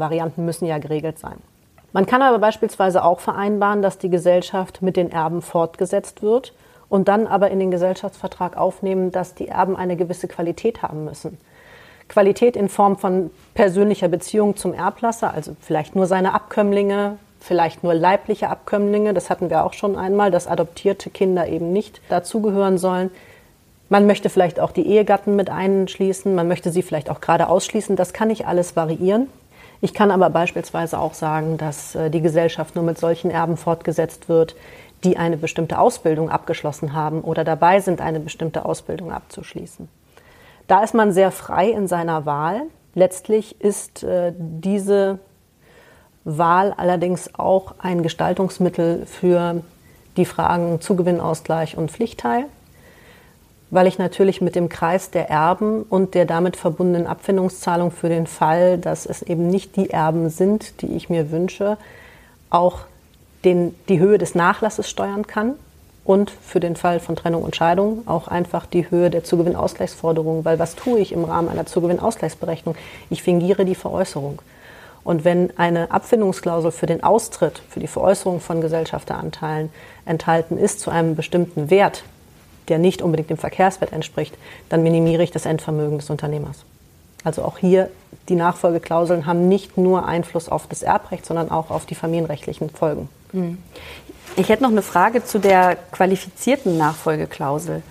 Nachfolgevarianten 0.00 0.44
müssen 0.44 0.66
ja 0.66 0.78
geregelt 0.78 1.18
sein. 1.18 1.36
Man 1.92 2.06
kann 2.06 2.22
aber 2.22 2.38
beispielsweise 2.38 3.04
auch 3.04 3.20
vereinbaren, 3.20 3.82
dass 3.82 3.98
die 3.98 4.10
Gesellschaft 4.10 4.80
mit 4.80 4.96
den 4.96 5.10
Erben 5.10 5.42
fortgesetzt 5.42 6.22
wird 6.22 6.52
und 6.88 7.08
dann 7.08 7.26
aber 7.26 7.50
in 7.50 7.58
den 7.58 7.70
Gesellschaftsvertrag 7.70 8.56
aufnehmen, 8.56 9.10
dass 9.10 9.34
die 9.34 9.48
Erben 9.48 9.76
eine 9.76 9.96
gewisse 9.96 10.28
Qualität 10.28 10.82
haben 10.82 11.04
müssen. 11.04 11.38
Qualität 12.08 12.56
in 12.56 12.68
Form 12.68 12.96
von 12.96 13.30
persönlicher 13.54 14.08
Beziehung 14.08 14.56
zum 14.56 14.72
Erblasser, 14.72 15.32
also 15.32 15.56
vielleicht 15.60 15.94
nur 15.94 16.06
seine 16.06 16.34
Abkömmlinge, 16.34 17.18
vielleicht 17.40 17.84
nur 17.84 17.94
leibliche 17.94 18.48
Abkömmlinge, 18.48 19.14
das 19.14 19.30
hatten 19.30 19.50
wir 19.50 19.64
auch 19.64 19.72
schon 19.72 19.96
einmal, 19.96 20.30
dass 20.30 20.48
adoptierte 20.48 21.10
Kinder 21.10 21.46
eben 21.46 21.72
nicht 21.72 22.00
dazugehören 22.08 22.78
sollen. 22.78 23.10
Man 23.88 24.06
möchte 24.06 24.28
vielleicht 24.28 24.60
auch 24.60 24.72
die 24.72 24.86
Ehegatten 24.86 25.34
mit 25.36 25.50
einschließen, 25.50 26.34
man 26.34 26.46
möchte 26.48 26.70
sie 26.70 26.82
vielleicht 26.82 27.10
auch 27.10 27.20
gerade 27.20 27.48
ausschließen, 27.48 27.96
das 27.96 28.12
kann 28.12 28.28
nicht 28.28 28.46
alles 28.46 28.76
variieren. 28.76 29.28
Ich 29.80 29.94
kann 29.94 30.10
aber 30.10 30.28
beispielsweise 30.30 30.98
auch 30.98 31.14
sagen, 31.14 31.56
dass 31.56 31.94
äh, 31.94 32.10
die 32.10 32.20
Gesellschaft 32.20 32.74
nur 32.74 32.84
mit 32.84 32.98
solchen 32.98 33.30
Erben 33.30 33.56
fortgesetzt 33.56 34.28
wird, 34.28 34.54
die 35.04 35.16
eine 35.16 35.36
bestimmte 35.36 35.78
Ausbildung 35.78 36.28
abgeschlossen 36.28 36.92
haben 36.92 37.22
oder 37.22 37.44
dabei 37.44 37.80
sind, 37.80 38.00
eine 38.00 38.20
bestimmte 38.20 38.64
Ausbildung 38.66 39.12
abzuschließen. 39.12 39.88
Da 40.68 40.82
ist 40.82 40.94
man 40.94 41.12
sehr 41.12 41.30
frei 41.30 41.70
in 41.70 41.88
seiner 41.88 42.26
Wahl. 42.26 42.62
Letztlich 42.94 43.60
ist 43.60 44.02
äh, 44.02 44.32
diese 44.36 45.18
Wahl 46.24 46.74
allerdings 46.76 47.34
auch 47.34 47.74
ein 47.78 48.02
Gestaltungsmittel 48.02 49.06
für 49.06 49.62
die 50.16 50.26
Fragen 50.26 50.80
Zugewinnausgleich 50.80 51.78
und 51.78 51.90
Pflichtteil, 51.90 52.44
weil 53.70 53.86
ich 53.86 53.98
natürlich 53.98 54.40
mit 54.40 54.56
dem 54.56 54.68
Kreis 54.68 55.10
der 55.10 55.30
Erben 55.30 55.82
und 55.82 56.14
der 56.14 56.26
damit 56.26 56.56
verbundenen 56.56 57.06
Abfindungszahlung 57.06 57.90
für 57.90 58.08
den 58.08 58.26
Fall, 58.26 58.78
dass 58.78 59.06
es 59.06 59.22
eben 59.22 59.48
nicht 59.48 59.76
die 59.76 59.90
Erben 59.90 60.28
sind, 60.28 60.82
die 60.82 60.94
ich 60.96 61.08
mir 61.08 61.30
wünsche, 61.30 61.76
auch 62.50 62.80
den, 63.44 63.74
die 63.88 64.00
Höhe 64.00 64.18
des 64.18 64.34
Nachlasses 64.34 64.90
steuern 64.90 65.26
kann 65.26 65.54
und 66.04 66.30
für 66.30 66.60
den 66.60 66.76
Fall 66.76 66.98
von 66.98 67.14
Trennung 67.14 67.44
und 67.44 67.54
Scheidung 67.54 68.02
auch 68.06 68.26
einfach 68.26 68.66
die 68.66 68.90
Höhe 68.90 69.10
der 69.10 69.22
Zugewinnausgleichsforderung, 69.22 70.44
weil 70.44 70.58
was 70.58 70.74
tue 70.74 70.98
ich 70.98 71.12
im 71.12 71.24
Rahmen 71.24 71.48
einer 71.48 71.66
Zugewinnausgleichsberechnung? 71.66 72.74
Ich 73.08 73.22
fingiere 73.22 73.64
die 73.64 73.76
Veräußerung. 73.76 74.42
Und 75.02 75.24
wenn 75.24 75.56
eine 75.58 75.92
Abfindungsklausel 75.92 76.72
für 76.72 76.86
den 76.86 77.02
Austritt, 77.02 77.62
für 77.68 77.80
die 77.80 77.86
Veräußerung 77.86 78.40
von 78.40 78.60
Gesellschafteranteilen 78.60 79.70
enthalten 80.04 80.58
ist 80.58 80.80
zu 80.80 80.90
einem 80.90 81.16
bestimmten 81.16 81.70
Wert, 81.70 82.02
der 82.70 82.78
nicht 82.78 83.02
unbedingt 83.02 83.28
dem 83.28 83.36
Verkehrswert 83.36 83.92
entspricht, 83.92 84.34
dann 84.68 84.82
minimiere 84.82 85.22
ich 85.22 85.30
das 85.30 85.44
Endvermögen 85.44 85.98
des 85.98 86.08
Unternehmers. 86.08 86.64
Also 87.24 87.42
auch 87.42 87.58
hier, 87.58 87.90
die 88.28 88.34
Nachfolgeklauseln 88.34 89.26
haben 89.26 89.48
nicht 89.48 89.76
nur 89.76 90.06
Einfluss 90.06 90.48
auf 90.48 90.66
das 90.68 90.82
Erbrecht, 90.82 91.26
sondern 91.26 91.50
auch 91.50 91.70
auf 91.70 91.84
die 91.84 91.94
familienrechtlichen 91.94 92.70
Folgen. 92.70 93.08
Hm. 93.32 93.58
Ich 94.36 94.48
hätte 94.48 94.62
noch 94.62 94.70
eine 94.70 94.82
Frage 94.82 95.24
zu 95.24 95.38
der 95.38 95.76
qualifizierten 95.90 96.78
Nachfolgeklausel. 96.78 97.82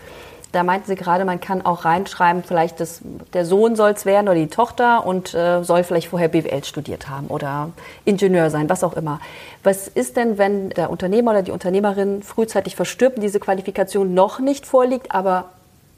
Da 0.51 0.63
meinten 0.63 0.88
Sie 0.88 0.96
gerade, 0.96 1.25
man 1.25 1.39
kann 1.39 1.63
auch 1.63 1.86
reinschreiben, 1.86 2.44
vielleicht 2.44 2.79
das, 2.79 3.01
der 3.34 3.46
Sohn 3.46 3.75
soll 3.75 3.91
es 3.91 4.06
werden 4.06 4.27
oder 4.27 4.36
die 4.36 4.48
Tochter 4.48 5.06
und 5.06 5.36
äh, 5.36 5.63
soll 5.63 5.84
vielleicht 5.84 6.08
vorher 6.08 6.27
BWL 6.27 6.63
studiert 6.63 7.08
haben 7.08 7.27
oder 7.27 7.70
Ingenieur 8.03 8.50
sein, 8.50 8.68
was 8.68 8.84
auch 8.84 8.94
immer. 8.94 9.20
Was 9.63 9.88
ist 9.88 10.18
denn, 10.18 10.39
wenn 10.39 10.72
der 10.72 10.89
Unternehmer 10.89 11.32
oder 11.32 11.44
die 11.44 11.51
Unternehmerin 11.51 12.24
frühzeitig 12.24 12.75
verstirbt 12.75 13.18
und 13.18 13.22
diese 13.22 13.39
Qualifikation 13.39 14.15
noch 14.15 14.39
nicht 14.39 14.65
vorliegt, 14.65 15.12
aber 15.12 15.50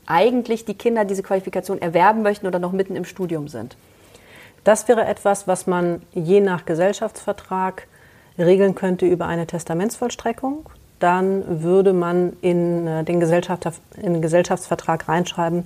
eigentlich 0.06 0.66
die 0.66 0.74
Kinder 0.74 1.06
diese 1.06 1.24
Qualifikation 1.24 1.82
erwerben 1.82 2.22
möchten 2.22 2.46
oder 2.46 2.60
noch 2.60 2.74
mitten 2.74 2.98
im 2.98 3.06
Studium 3.06 3.48
sind? 3.48 3.78
Das 4.66 4.90
wäre 4.90 5.06
etwas, 5.06 5.48
was 5.48 5.66
man 5.66 6.02
je 6.14 6.42
nach 6.42 6.66
Gesellschaftsvertrag 6.66 7.88
regeln 8.38 8.76
könnte 8.76 9.06
über 9.06 9.28
eine 9.28 9.48
Testamentsvollstreckung 9.48 10.66
dann 11.02 11.64
würde 11.64 11.94
man 11.94 12.34
in 12.42 12.88
äh, 12.88 13.04
den, 13.04 13.20
in 14.02 14.14
den 14.14 14.22
Gesellschaftsvertrag 14.22 15.08
reinschreiben, 15.08 15.64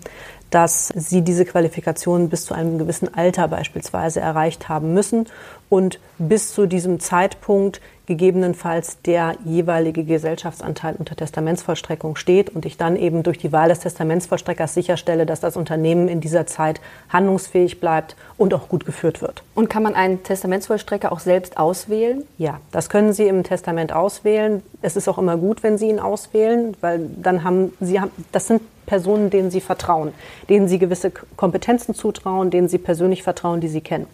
dass 0.56 0.88
sie 0.96 1.22
diese 1.22 1.44
Qualifikation 1.44 2.30
bis 2.30 2.46
zu 2.46 2.54
einem 2.54 2.78
gewissen 2.78 3.14
Alter 3.14 3.50
beispielsweise 3.50 4.22
erreicht 4.22 4.70
haben 4.70 4.94
müssen 4.94 5.26
und 5.68 6.00
bis 6.18 6.54
zu 6.54 6.66
diesem 6.66 7.02
Zeitpunkt 7.02 7.82
gegebenenfalls 8.06 9.02
der 9.02 9.36
jeweilige 9.44 10.06
Gesellschaftsanteil 10.06 10.96
unter 10.98 11.18
Testamentsvollstreckung 11.18 12.16
steht 12.16 12.56
und 12.56 12.66
ich 12.66 12.78
dann 12.78 12.96
eben 12.96 13.22
durch 13.22 13.38
die 13.38 13.52
Wahl 13.52 13.68
des 13.68 13.80
Testamentsvollstreckers 13.80 14.74
sicherstelle, 14.74 15.26
dass 15.26 15.42
das 15.42 15.58
Unternehmen 15.58 16.08
in 16.08 16.22
dieser 16.22 16.48
Zeit 16.48 16.80
handlungsfähig 17.10 17.82
bleibt 17.82 18.16
und 18.38 18.54
auch 18.54 18.70
gut 18.70 18.86
geführt 18.86 19.22
wird. 19.22 19.44
Und 19.56 19.70
kann 19.70 19.84
man 19.84 19.94
einen 19.94 20.24
Testamentsvollstrecker 20.24 21.12
auch 21.12 21.20
selbst 21.20 21.58
auswählen? 21.58 22.24
Ja, 22.38 22.62
das 22.72 22.88
können 22.88 23.12
Sie 23.12 23.28
im 23.28 23.44
Testament 23.44 23.92
auswählen. 23.92 24.64
Es 24.82 24.96
ist 24.96 25.10
auch 25.10 25.18
immer 25.18 25.36
gut, 25.36 25.64
wenn 25.64 25.78
Sie 25.78 25.90
ihn 25.90 26.00
auswählen, 26.00 26.78
weil 26.80 27.10
dann 27.22 27.44
haben 27.44 27.74
Sie 27.82 28.00
haben, 28.00 28.12
das 28.32 28.48
sind 28.48 28.62
Personen, 28.86 29.30
denen 29.30 29.52
Sie 29.52 29.62
vertrauen, 29.62 30.14
denen 30.50 30.68
Sie 30.68 30.80
gewisse 30.80 31.12
Kompetenzen 31.12 31.96
zutrauen, 31.96 32.50
denen 32.50 32.68
Sie 32.68 32.78
persönlich 32.78 33.24
vertrauen, 33.24 33.62
die 33.62 33.68
Sie 33.68 33.82
kennen. 33.82 34.08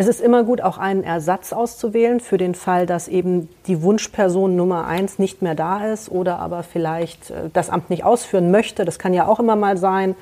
Es 0.00 0.06
ist 0.06 0.20
immer 0.20 0.44
gut, 0.44 0.60
auch 0.60 0.78
einen 0.78 1.02
Ersatz 1.02 1.52
auszuwählen 1.52 2.20
für 2.20 2.38
den 2.38 2.54
Fall, 2.54 2.86
dass 2.86 3.08
eben 3.08 3.48
die 3.66 3.82
Wunschperson 3.82 4.54
Nummer 4.54 4.86
eins 4.86 5.18
nicht 5.18 5.42
mehr 5.42 5.56
da 5.56 5.86
ist 5.92 6.08
oder 6.08 6.38
aber 6.38 6.62
vielleicht 6.62 7.30
äh, 7.30 7.50
das 7.52 7.68
Amt 7.68 7.90
nicht 7.90 8.04
ausführen 8.04 8.52
möchte. 8.52 8.84
Das 8.84 9.00
kann 9.00 9.12
ja 9.12 9.26
auch 9.26 9.40
immer 9.40 9.56
mal 9.56 9.76
sein. 9.76 10.14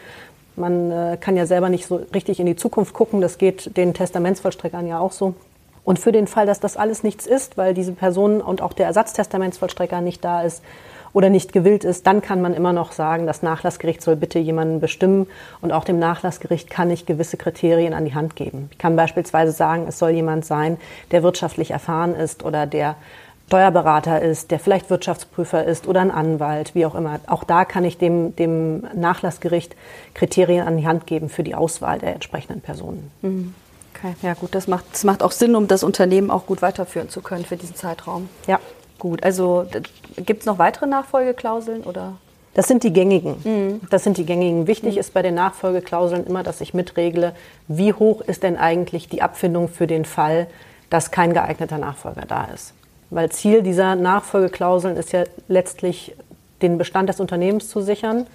Man 0.57 0.91
äh, 0.91 1.19
kann 1.21 1.37
ja 1.37 1.45
selber 1.45 1.69
nicht 1.69 1.87
so 1.87 2.00
richtig 2.15 2.41
in 2.41 2.47
die 2.47 2.57
Zukunft 2.57 2.95
gucken. 2.95 3.21
Das 3.21 3.37
geht 3.37 3.76
den 3.76 3.93
Testamentsvollstreckern 3.93 4.87
ja 4.87 4.99
auch 4.99 5.12
so. 5.12 5.35
Und 5.85 5.99
für 5.99 6.11
den 6.11 6.26
Fall, 6.26 6.47
dass 6.47 6.59
das 6.59 6.79
alles 6.79 7.03
nichts 7.03 7.26
ist, 7.26 7.59
weil 7.59 7.75
diese 7.75 7.93
Person 7.93 8.41
und 8.41 8.62
auch 8.62 8.73
der 8.73 8.87
Ersatztestamentsvollstrecker 8.87 10.00
nicht 10.00 10.25
da 10.25 10.41
ist, 10.41 10.62
oder 11.16 11.30
nicht 11.30 11.54
gewillt 11.54 11.82
ist, 11.82 12.06
dann 12.06 12.20
kann 12.20 12.42
man 12.42 12.52
immer 12.52 12.75
noch 12.75 12.92
sagen, 12.92 13.26
das 13.26 13.42
Nachlassgericht 13.42 14.02
soll 14.02 14.16
bitte 14.16 14.38
jemanden 14.38 14.80
bestimmen 14.80 15.26
und 15.62 15.73
auch 15.73 15.85
dem 15.85 15.99
Nachlassgericht 15.99 16.68
kann 16.68 16.90
ich 16.90 17.06
gewisse 17.06 17.38
Kriterien 17.38 17.94
an 17.94 18.04
die 18.04 18.14
Hand 18.14 18.37
geben. 18.37 18.68
Ich 18.70 18.76
kann 18.76 18.96
beispielsweise 18.96 19.52
sagen, 19.52 19.87
es 19.88 19.99
soll 19.99 20.11
jemand 20.11 20.44
sein, 20.44 20.76
der 21.12 21.23
wirtschaftlich 21.23 21.70
erfahren 21.70 22.14
ist 22.14 22.44
oder 22.44 22.66
der 22.66 22.96
Steuerberater 23.46 24.20
ist, 24.20 24.50
der 24.50 24.58
vielleicht 24.58 24.90
Wirtschaftsprüfer 24.90 25.64
ist 25.64 25.88
oder 25.88 26.02
ein 26.02 26.11
Anwalt, 26.11 26.75
wie 26.75 26.85
auch 26.85 26.94
immer. 26.94 27.18
Auch 27.28 27.44
da 27.44 27.64
kann 27.64 27.87
ich 27.87 27.96
dem, 27.96 28.37
dem 28.37 28.87
Nachlassgericht 28.94 29.75
Kriterien 30.12 30.66
an 30.66 30.76
die 30.76 30.87
Hand 30.87 31.06
geben 31.06 31.30
für 31.30 31.44
die 31.44 31.54
Auswahl 31.54 31.99
der 31.99 32.12
entsprechenden 32.12 32.61
Personen. 32.61 33.11
Mhm. 33.23 33.54
Okay, 33.94 34.14
ja 34.20 34.35
gut, 34.35 34.54
das 34.54 34.68
macht, 34.68 34.85
das 34.92 35.04
macht 35.04 35.23
auch 35.23 35.32
Sinn, 35.32 35.56
um 35.56 35.66
das 35.66 35.82
Unternehmen 35.82 36.31
auch 36.31 36.44
gut 36.44 36.61
weiterführen 36.61 37.09
zu 37.09 37.22
können 37.22 37.46
für 37.46 37.57
diesen 37.57 37.74
Zeitraum. 37.74 38.29
Ja. 38.46 38.61
Gut, 38.98 39.22
also 39.22 39.66
gibt 40.16 40.40
es 40.40 40.46
noch 40.46 40.59
weitere 40.59 40.87
Nachfolgeklauseln 40.87 41.82
oder? 41.82 42.14
Das 42.54 42.68
sind 42.68 42.85
die 42.85 42.92
gängigen. 42.92 43.37
Mhm. 43.44 43.80
Das 43.90 44.02
sind 44.02 44.16
die 44.16 44.24
gängigen. 44.24 44.66
Wichtig 44.66 44.94
mhm. 44.94 45.00
ist 45.00 45.12
bei 45.12 45.20
den 45.20 45.35
Nachfolgeklauseln 45.35 46.26
immer, 46.26 46.42
dass 46.42 46.62
ich 46.62 46.72
mitregle, 46.72 47.35
wie 47.68 47.92
hoch 47.92 48.22
ist 48.22 48.42
denn 48.42 48.56
eigentlich 48.56 49.09
die 49.09 49.20
Abfindung 49.20 49.68
für 49.68 49.87
den 49.87 50.06
Fall, 50.06 50.46
dass 50.88 51.11
kein 51.11 51.35
geeigneter 51.35 51.76
Nachfolger 51.76 52.22
da 52.26 52.44
ist. 52.44 52.72
Weil 53.11 53.30
Ziel 53.30 53.62
dieser 53.62 53.94
Nachfolgeklauseln 53.94 54.96
ist 54.96 55.12
ja 55.12 55.24
letztlich, 55.48 56.16
den 56.62 56.78
Bestand 56.78 57.11
des 57.11 57.20
Unternehmens 57.20 57.68
zu 57.68 57.82
sichern, 57.82 58.26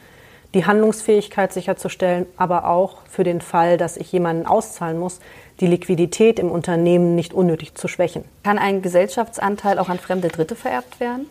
die 0.53 0.65
Handlungsfähigkeit 0.65 1.53
sicherzustellen, 1.53 2.25
aber 2.37 2.67
auch 2.67 2.97
für 3.09 3.23
den 3.23 3.41
Fall, 3.41 3.77
dass 3.77 3.97
ich 3.97 4.11
jemanden 4.11 4.45
auszahlen 4.45 4.99
muss, 4.99 5.19
die 5.59 5.67
Liquidität 5.67 6.39
im 6.39 6.51
Unternehmen 6.51 7.15
nicht 7.15 7.33
unnötig 7.33 7.75
zu 7.75 7.87
schwächen. 7.87 8.25
Kann 8.43 8.57
ein 8.57 8.81
Gesellschaftsanteil 8.81 9.79
auch 9.79 9.89
an 9.89 9.99
fremde 9.99 10.27
Dritte 10.27 10.55
vererbt 10.55 10.99
werden? 10.99 11.27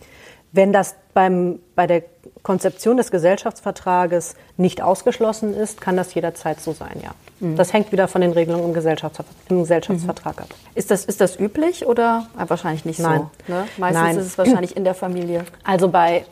Wenn 0.52 0.72
das 0.72 0.96
beim, 1.14 1.60
bei 1.80 1.86
der 1.86 2.02
Konzeption 2.42 2.98
des 2.98 3.10
Gesellschaftsvertrages 3.10 4.34
nicht 4.58 4.82
ausgeschlossen 4.82 5.54
ist, 5.54 5.80
kann 5.80 5.96
das 5.96 6.12
jederzeit 6.12 6.60
so 6.60 6.72
sein, 6.74 7.00
ja. 7.02 7.12
Mhm. 7.40 7.56
Das 7.56 7.72
hängt 7.72 7.90
wieder 7.90 8.06
von 8.06 8.20
den 8.20 8.32
Regelungen 8.32 8.66
im, 8.66 8.74
Gesellschafts 8.74 9.20
im 9.48 9.60
Gesellschaftsvertrag 9.60 10.36
mhm. 10.36 10.42
ab. 10.42 10.48
Ist 10.74 10.90
das, 10.90 11.06
ist 11.06 11.22
das 11.22 11.40
üblich 11.40 11.86
oder 11.86 12.26
ah, 12.36 12.44
wahrscheinlich 12.48 12.84
nicht 12.84 13.00
Nein. 13.00 13.30
so? 13.46 13.54
Ne? 13.54 13.66
Meistens 13.78 14.02
Nein. 14.02 14.18
ist 14.18 14.26
es 14.26 14.38
wahrscheinlich 14.38 14.76
in 14.76 14.84
der 14.84 14.94
Familie. 14.94 15.44
Also 15.64 15.88
bei, 15.88 16.26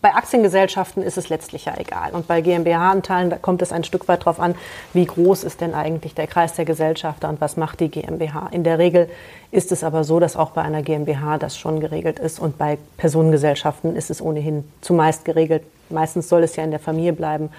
bei 0.00 0.14
Aktiengesellschaften 0.14 1.02
ist 1.02 1.18
es 1.18 1.28
letztlich 1.28 1.64
ja 1.64 1.74
egal. 1.76 2.12
Und 2.12 2.28
bei 2.28 2.40
GmbH-Anteilen 2.40 3.42
kommt 3.42 3.62
es 3.62 3.72
ein 3.72 3.82
Stück 3.82 4.06
weit 4.06 4.20
darauf 4.20 4.38
an, 4.38 4.54
wie 4.92 5.04
groß 5.04 5.42
ist 5.42 5.60
denn 5.60 5.74
eigentlich 5.74 6.14
der 6.14 6.28
Kreis 6.28 6.54
der 6.54 6.64
Gesellschafter 6.64 7.28
und 7.28 7.40
was 7.40 7.56
macht 7.56 7.80
die 7.80 7.88
GmbH. 7.88 8.48
In 8.52 8.62
der 8.62 8.78
Regel 8.78 9.08
ist 9.50 9.72
es 9.72 9.82
aber 9.82 10.04
so, 10.04 10.20
dass 10.20 10.36
auch 10.36 10.50
bei 10.50 10.62
einer 10.62 10.82
GmbH 10.82 11.38
das 11.38 11.58
schon 11.58 11.80
geregelt 11.80 12.18
ist 12.18 12.38
und 12.38 12.58
bei 12.58 12.78
Personengesellschaften 12.96 13.96
ist 13.96 14.10
es 14.10 14.20
ohnehin 14.20 14.64
zumeist 14.80 15.24
geregelt. 15.24 15.62
Meistens 15.90 16.28
soll 16.28 16.42
es 16.42 16.56
ja 16.56 16.64
in 16.64 16.70
der 16.70 16.80
Familie 16.80 17.12
bleiben 17.12 17.50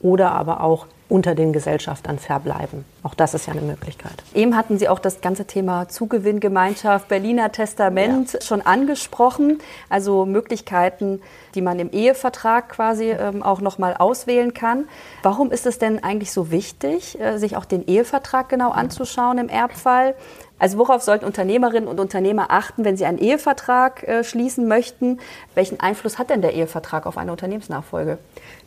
oder 0.00 0.32
aber 0.32 0.62
auch 0.62 0.86
unter 1.12 1.34
den 1.34 1.52
Gesellschaftern 1.52 2.18
verbleiben. 2.18 2.86
Auch 3.02 3.12
das 3.12 3.34
ist 3.34 3.46
ja 3.46 3.52
eine 3.52 3.60
Möglichkeit. 3.60 4.14
Eben 4.32 4.56
hatten 4.56 4.78
Sie 4.78 4.88
auch 4.88 4.98
das 4.98 5.20
ganze 5.20 5.44
Thema 5.44 5.86
Zugewinngemeinschaft, 5.88 7.08
Berliner 7.08 7.52
Testament 7.52 8.32
ja. 8.32 8.40
schon 8.40 8.62
angesprochen. 8.62 9.58
Also 9.90 10.24
Möglichkeiten, 10.24 11.20
die 11.54 11.60
man 11.60 11.78
im 11.78 11.90
Ehevertrag 11.90 12.70
quasi 12.70 13.10
ähm, 13.10 13.42
auch 13.42 13.60
nochmal 13.60 13.94
auswählen 13.94 14.54
kann. 14.54 14.88
Warum 15.22 15.52
ist 15.52 15.66
es 15.66 15.78
denn 15.78 16.02
eigentlich 16.02 16.32
so 16.32 16.50
wichtig, 16.50 17.20
äh, 17.20 17.36
sich 17.36 17.58
auch 17.58 17.66
den 17.66 17.86
Ehevertrag 17.86 18.48
genau 18.48 18.70
anzuschauen 18.70 19.36
im 19.36 19.50
Erbfall? 19.50 20.14
Also 20.62 20.78
worauf 20.78 21.02
sollten 21.02 21.24
Unternehmerinnen 21.24 21.88
und 21.88 21.98
Unternehmer 21.98 22.52
achten, 22.52 22.84
wenn 22.84 22.96
sie 22.96 23.04
einen 23.04 23.18
Ehevertrag 23.18 24.06
äh, 24.06 24.22
schließen 24.22 24.68
möchten? 24.68 25.18
Welchen 25.56 25.80
Einfluss 25.80 26.20
hat 26.20 26.30
denn 26.30 26.40
der 26.40 26.54
Ehevertrag 26.54 27.04
auf 27.06 27.18
eine 27.18 27.32
Unternehmensnachfolge? 27.32 28.18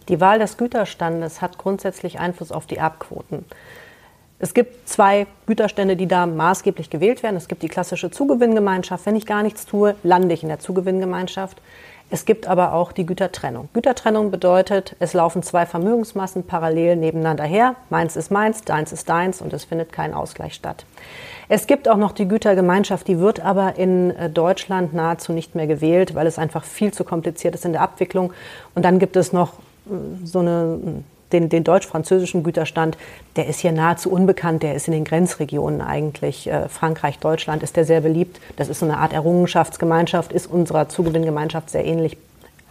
Die 0.09 0.19
Wahl 0.19 0.37
des 0.37 0.57
Güterstandes 0.57 1.41
hat 1.41 1.57
grundsätzlich 1.57 2.19
Einfluss 2.19 2.51
auf 2.51 2.65
die 2.65 2.75
Erbquoten. 2.75 3.45
Es 4.39 4.53
gibt 4.53 4.89
zwei 4.89 5.25
Güterstände, 5.45 5.95
die 5.95 6.09
da 6.09 6.25
maßgeblich 6.25 6.89
gewählt 6.89 7.23
werden. 7.23 7.37
Es 7.37 7.47
gibt 7.47 7.63
die 7.63 7.69
klassische 7.69 8.11
Zugewinngemeinschaft. 8.11 9.05
Wenn 9.05 9.15
ich 9.15 9.25
gar 9.25 9.41
nichts 9.41 9.65
tue, 9.65 9.95
lande 10.03 10.33
ich 10.33 10.43
in 10.43 10.49
der 10.49 10.59
Zugewinngemeinschaft. 10.59 11.61
Es 12.09 12.25
gibt 12.25 12.47
aber 12.47 12.73
auch 12.73 12.91
die 12.91 13.05
Gütertrennung. 13.05 13.69
Gütertrennung 13.73 14.29
bedeutet, 14.29 14.95
es 14.99 15.13
laufen 15.13 15.41
zwei 15.41 15.65
Vermögensmassen 15.65 16.43
parallel 16.43 16.95
nebeneinander 16.97 17.43
her. 17.43 17.75
Meins 17.89 18.15
ist 18.15 18.31
meins, 18.31 18.61
deins 18.63 18.91
ist 18.91 19.09
deins 19.09 19.41
und 19.41 19.53
es 19.53 19.65
findet 19.65 19.91
kein 19.91 20.13
Ausgleich 20.13 20.53
statt. 20.53 20.85
Es 21.49 21.67
gibt 21.67 21.87
auch 21.87 21.97
noch 21.97 22.11
die 22.11 22.27
Gütergemeinschaft, 22.27 23.07
die 23.07 23.19
wird 23.19 23.39
aber 23.39 23.75
in 23.77 24.15
äh, 24.15 24.29
Deutschland 24.29 24.93
nahezu 24.93 25.31
nicht 25.31 25.55
mehr 25.55 25.67
gewählt, 25.67 26.15
weil 26.15 26.27
es 26.27 26.39
einfach 26.39 26.63
viel 26.63 26.93
zu 26.93 27.03
kompliziert 27.03 27.55
ist 27.55 27.65
in 27.65 27.73
der 27.73 27.81
Abwicklung. 27.81 28.33
Und 28.73 28.85
dann 28.85 28.99
gibt 28.99 29.15
es 29.15 29.33
noch 29.33 29.53
so 30.23 30.39
eine, 30.39 31.03
den, 31.31 31.49
den 31.49 31.63
deutsch-französischen 31.63 32.43
Güterstand, 32.43 32.97
der 33.35 33.47
ist 33.47 33.59
hier 33.59 33.71
nahezu 33.71 34.11
unbekannt, 34.11 34.63
der 34.63 34.75
ist 34.75 34.87
in 34.87 34.93
den 34.93 35.03
Grenzregionen 35.03 35.81
eigentlich. 35.81 36.47
Äh, 36.47 36.69
Frankreich, 36.69 37.19
Deutschland 37.19 37.63
ist 37.63 37.75
der 37.75 37.85
sehr 37.85 38.01
beliebt. 38.01 38.39
Das 38.55 38.69
ist 38.69 38.79
so 38.79 38.85
eine 38.85 38.97
Art 38.97 39.13
Errungenschaftsgemeinschaft, 39.13 40.31
ist 40.31 40.47
unserer 40.47 40.89
Zugewinngemeinschaft 40.89 41.69
sehr 41.69 41.85
ähnlich, 41.85 42.17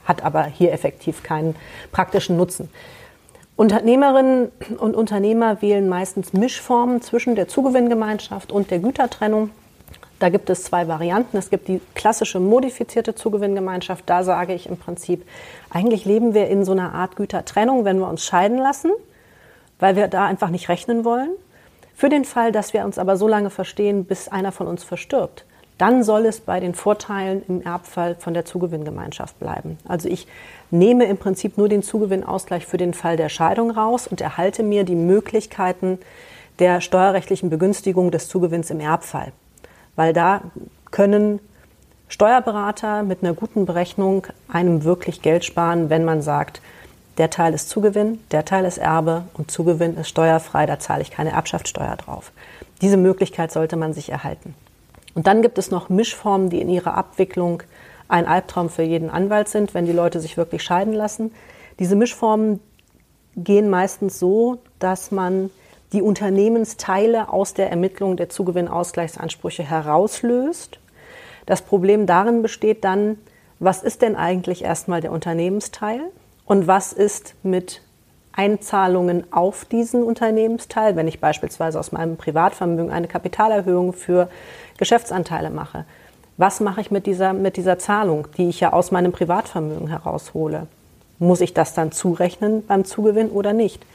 hat 0.04 0.24
aber 0.24 0.44
hier 0.44 0.72
effektiv 0.72 1.22
keinen 1.22 1.56
praktischen 1.92 2.36
Nutzen. 2.36 2.68
Unternehmerinnen 3.56 4.50
und 4.78 4.96
Unternehmer 4.96 5.62
wählen 5.62 5.88
meistens 5.88 6.32
Mischformen 6.32 7.02
zwischen 7.02 7.36
der 7.36 7.46
Zugewinngemeinschaft 7.46 8.50
und 8.50 8.70
der 8.70 8.80
Gütertrennung. 8.80 9.50
Da 10.18 10.28
gibt 10.28 10.48
es 10.50 10.64
zwei 10.64 10.88
Varianten. 10.88 11.36
Es 11.36 11.50
gibt 11.50 11.68
die 11.68 11.80
klassische 11.94 12.40
modifizierte 12.40 13.14
Zugewinngemeinschaft. 13.14 14.04
Da 14.06 14.22
sage 14.22 14.54
ich 14.54 14.68
im 14.68 14.76
Prinzip, 14.76 15.26
eigentlich 15.70 16.04
leben 16.04 16.34
wir 16.34 16.48
in 16.48 16.64
so 16.64 16.72
einer 16.72 16.94
Art 16.94 17.16
Gütertrennung, 17.16 17.84
wenn 17.84 17.98
wir 17.98 18.08
uns 18.08 18.24
scheiden 18.24 18.58
lassen, 18.58 18.92
weil 19.78 19.96
wir 19.96 20.08
da 20.08 20.24
einfach 20.26 20.50
nicht 20.50 20.68
rechnen 20.68 21.04
wollen. 21.04 21.30
Für 21.96 22.08
den 22.08 22.24
Fall, 22.24 22.52
dass 22.52 22.72
wir 22.72 22.84
uns 22.84 22.98
aber 22.98 23.16
so 23.16 23.28
lange 23.28 23.50
verstehen, 23.50 24.04
bis 24.04 24.28
einer 24.28 24.52
von 24.52 24.66
uns 24.66 24.82
verstirbt, 24.82 25.44
dann 25.78 26.02
soll 26.04 26.26
es 26.26 26.40
bei 26.40 26.60
den 26.60 26.74
Vorteilen 26.74 27.42
im 27.48 27.62
Erbfall 27.62 28.14
von 28.18 28.34
der 28.34 28.44
Zugewinngemeinschaft 28.44 29.38
bleiben. 29.38 29.78
Also 29.86 30.08
ich 30.08 30.26
nehme 30.70 31.04
im 31.06 31.18
Prinzip 31.18 31.58
nur 31.58 31.68
den 31.68 31.82
Zugewinnausgleich 31.82 32.66
für 32.66 32.76
den 32.76 32.94
Fall 32.94 33.16
der 33.16 33.28
Scheidung 33.28 33.70
raus 33.70 34.06
und 34.06 34.20
erhalte 34.20 34.62
mir 34.62 34.84
die 34.84 34.94
Möglichkeiten 34.94 35.98
der 36.60 36.80
steuerrechtlichen 36.80 37.50
Begünstigung 37.50 38.10
des 38.12 38.28
Zugewinns 38.28 38.70
im 38.70 38.80
Erbfall. 38.80 39.32
Weil 39.96 40.12
da 40.12 40.42
können 40.90 41.40
Steuerberater 42.08 43.02
mit 43.02 43.22
einer 43.22 43.34
guten 43.34 43.66
Berechnung 43.66 44.26
einem 44.48 44.84
wirklich 44.84 45.22
Geld 45.22 45.44
sparen, 45.44 45.90
wenn 45.90 46.04
man 46.04 46.22
sagt, 46.22 46.60
der 47.18 47.30
Teil 47.30 47.54
ist 47.54 47.68
Zugewinn, 47.68 48.18
der 48.30 48.44
Teil 48.44 48.64
ist 48.64 48.78
Erbe 48.78 49.24
und 49.34 49.50
Zugewinn 49.50 49.96
ist 49.96 50.08
steuerfrei, 50.08 50.66
da 50.66 50.78
zahle 50.78 51.02
ich 51.02 51.10
keine 51.10 51.30
Erbschaftssteuer 51.30 51.96
drauf. 51.96 52.32
Diese 52.80 52.96
Möglichkeit 52.96 53.52
sollte 53.52 53.76
man 53.76 53.92
sich 53.92 54.10
erhalten. 54.10 54.54
Und 55.14 55.28
dann 55.28 55.42
gibt 55.42 55.58
es 55.58 55.70
noch 55.70 55.88
Mischformen, 55.88 56.50
die 56.50 56.60
in 56.60 56.68
ihrer 56.68 56.94
Abwicklung 56.94 57.62
ein 58.08 58.26
Albtraum 58.26 58.68
für 58.68 58.82
jeden 58.82 59.10
Anwalt 59.10 59.48
sind, 59.48 59.74
wenn 59.74 59.86
die 59.86 59.92
Leute 59.92 60.20
sich 60.20 60.36
wirklich 60.36 60.62
scheiden 60.62 60.92
lassen. 60.92 61.32
Diese 61.78 61.96
Mischformen 61.96 62.60
gehen 63.36 63.70
meistens 63.70 64.18
so, 64.18 64.58
dass 64.78 65.10
man 65.10 65.50
die 65.92 66.02
Unternehmensteile 66.02 67.28
aus 67.32 67.54
der 67.54 67.70
Ermittlung 67.70 68.16
der 68.16 68.28
Zugewinnausgleichsansprüche 68.28 69.62
herauslöst. 69.62 70.78
Das 71.46 71.62
Problem 71.62 72.06
darin 72.06 72.42
besteht 72.42 72.84
dann, 72.84 73.18
was 73.60 73.82
ist 73.82 74.02
denn 74.02 74.16
eigentlich 74.16 74.64
erstmal 74.64 75.00
der 75.00 75.12
Unternehmensteil 75.12 76.00
und 76.46 76.66
was 76.66 76.92
ist 76.92 77.34
mit 77.42 77.80
Einzahlungen 78.32 79.32
auf 79.32 79.64
diesen 79.64 80.02
Unternehmensteil, 80.02 80.96
wenn 80.96 81.06
ich 81.06 81.20
beispielsweise 81.20 81.78
aus 81.78 81.92
meinem 81.92 82.16
Privatvermögen 82.16 82.90
eine 82.90 83.06
Kapitalerhöhung 83.06 83.92
für 83.92 84.28
Geschäftsanteile 84.76 85.50
mache. 85.50 85.84
Was 86.36 86.58
mache 86.58 86.80
ich 86.80 86.90
mit 86.90 87.06
dieser, 87.06 87.32
mit 87.32 87.56
dieser 87.56 87.78
Zahlung, 87.78 88.26
die 88.36 88.48
ich 88.48 88.58
ja 88.58 88.72
aus 88.72 88.90
meinem 88.90 89.12
Privatvermögen 89.12 89.86
heraushole? 89.86 90.66
Muss 91.20 91.40
ich 91.40 91.54
das 91.54 91.74
dann 91.74 91.92
zurechnen 91.92 92.66
beim 92.66 92.84
Zugewinn 92.84 93.30
oder 93.30 93.52
nicht? 93.52 93.86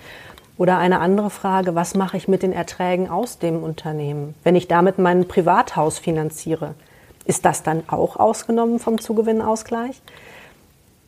Oder 0.60 0.78
eine 0.78 1.00
andere 1.00 1.30
Frage, 1.30 1.74
was 1.74 1.96
mache 1.96 2.18
ich 2.18 2.28
mit 2.28 2.44
den 2.44 2.52
Erträgen 2.52 3.10
aus 3.10 3.40
dem 3.40 3.64
Unternehmen, 3.64 4.36
wenn 4.44 4.58
ich 4.58 4.68
damit 4.68 5.00
mein 5.00 5.26
Privathaus 5.26 6.00
finanziere? 6.00 6.76
Ist 7.24 7.46
das 7.46 7.64
dann 7.64 7.84
auch 7.88 8.18
ausgenommen 8.18 8.78
vom 8.80 9.00
Zugewinnausgleich? 9.00 10.02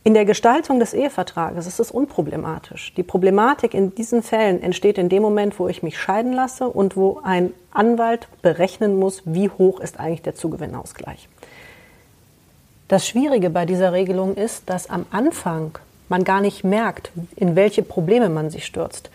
In 0.06 0.14
der 0.14 0.24
Gestaltung 0.24 0.80
des 0.80 0.94
Ehevertrages 0.94 1.68
ist 1.68 1.82
es 1.82 1.92
unproblematisch. 1.92 2.94
Die 2.96 3.04
Problematik 3.04 3.74
in 3.74 3.94
diesen 3.94 4.24
Fällen 4.24 4.64
entsteht 4.64 4.98
in 4.98 5.10
dem 5.10 5.22
Moment, 5.22 5.60
wo 5.60 5.68
ich 5.68 5.84
mich 5.84 6.00
scheiden 6.00 6.32
lasse 6.32 6.70
und 6.70 6.96
wo 6.96 7.20
ein 7.22 7.52
Anwalt 7.74 8.30
berechnen 8.42 8.98
muss, 8.98 9.22
wie 9.26 9.50
hoch 9.50 9.82
ist 9.82 10.00
eigentlich 10.00 10.22
der 10.22 10.34
Zugewinnausgleich. 10.34 11.28
Das 12.88 13.06
Schwierige 13.06 13.50
bei 13.50 13.66
dieser 13.66 13.92
Regelung 13.92 14.36
ist, 14.36 14.70
dass 14.70 14.90
am 14.90 15.06
Anfang 15.12 15.78
man 16.08 16.24
gar 16.24 16.40
nicht 16.40 16.64
merkt, 16.64 17.12
in 17.36 17.58
welche 17.58 17.84
Probleme 17.84 18.30
man 18.30 18.50
sich 18.50 18.66
stürzt. 18.66 19.10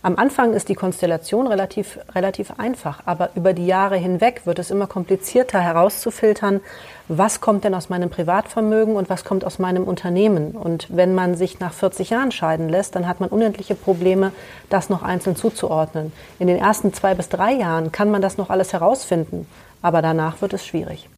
Am 0.00 0.16
Anfang 0.16 0.52
ist 0.54 0.68
die 0.68 0.76
Konstellation 0.76 1.48
relativ, 1.48 1.98
relativ 2.14 2.52
einfach, 2.58 3.02
aber 3.04 3.30
über 3.34 3.52
die 3.52 3.66
Jahre 3.66 3.96
hinweg 3.96 4.42
wird 4.44 4.60
es 4.60 4.70
immer 4.70 4.86
komplizierter 4.86 5.60
herauszufiltern, 5.60 6.60
was 7.08 7.40
kommt 7.40 7.64
denn 7.64 7.74
aus 7.74 7.88
meinem 7.88 8.08
Privatvermögen 8.08 8.94
und 8.94 9.10
was 9.10 9.24
kommt 9.24 9.44
aus 9.44 9.58
meinem 9.58 9.84
Unternehmen. 9.84 10.52
Und 10.52 10.86
wenn 10.88 11.16
man 11.16 11.34
sich 11.34 11.58
nach 11.58 11.72
40 11.72 12.10
Jahren 12.10 12.30
scheiden 12.30 12.68
lässt, 12.68 12.94
dann 12.94 13.08
hat 13.08 13.18
man 13.18 13.28
unendliche 13.28 13.74
Probleme, 13.74 14.30
das 14.70 14.88
noch 14.88 15.02
einzeln 15.02 15.34
zuzuordnen. 15.34 16.12
In 16.38 16.46
den 16.46 16.58
ersten 16.58 16.92
zwei 16.94 17.14
bis 17.14 17.28
drei 17.28 17.52
Jahren 17.54 17.90
kann 17.90 18.10
man 18.10 18.22
das 18.22 18.38
noch 18.38 18.50
alles 18.50 18.72
herausfinden, 18.72 19.48
aber 19.82 20.00
danach 20.00 20.40
wird 20.40 20.52
es 20.52 20.64
schwierig. 20.64 21.08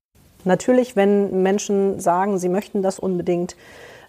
Natürlich, 0.44 0.96
wenn 0.96 1.42
Menschen 1.42 2.00
sagen, 2.00 2.38
sie 2.38 2.48
möchten 2.48 2.82
das 2.82 2.98
unbedingt, 2.98 3.56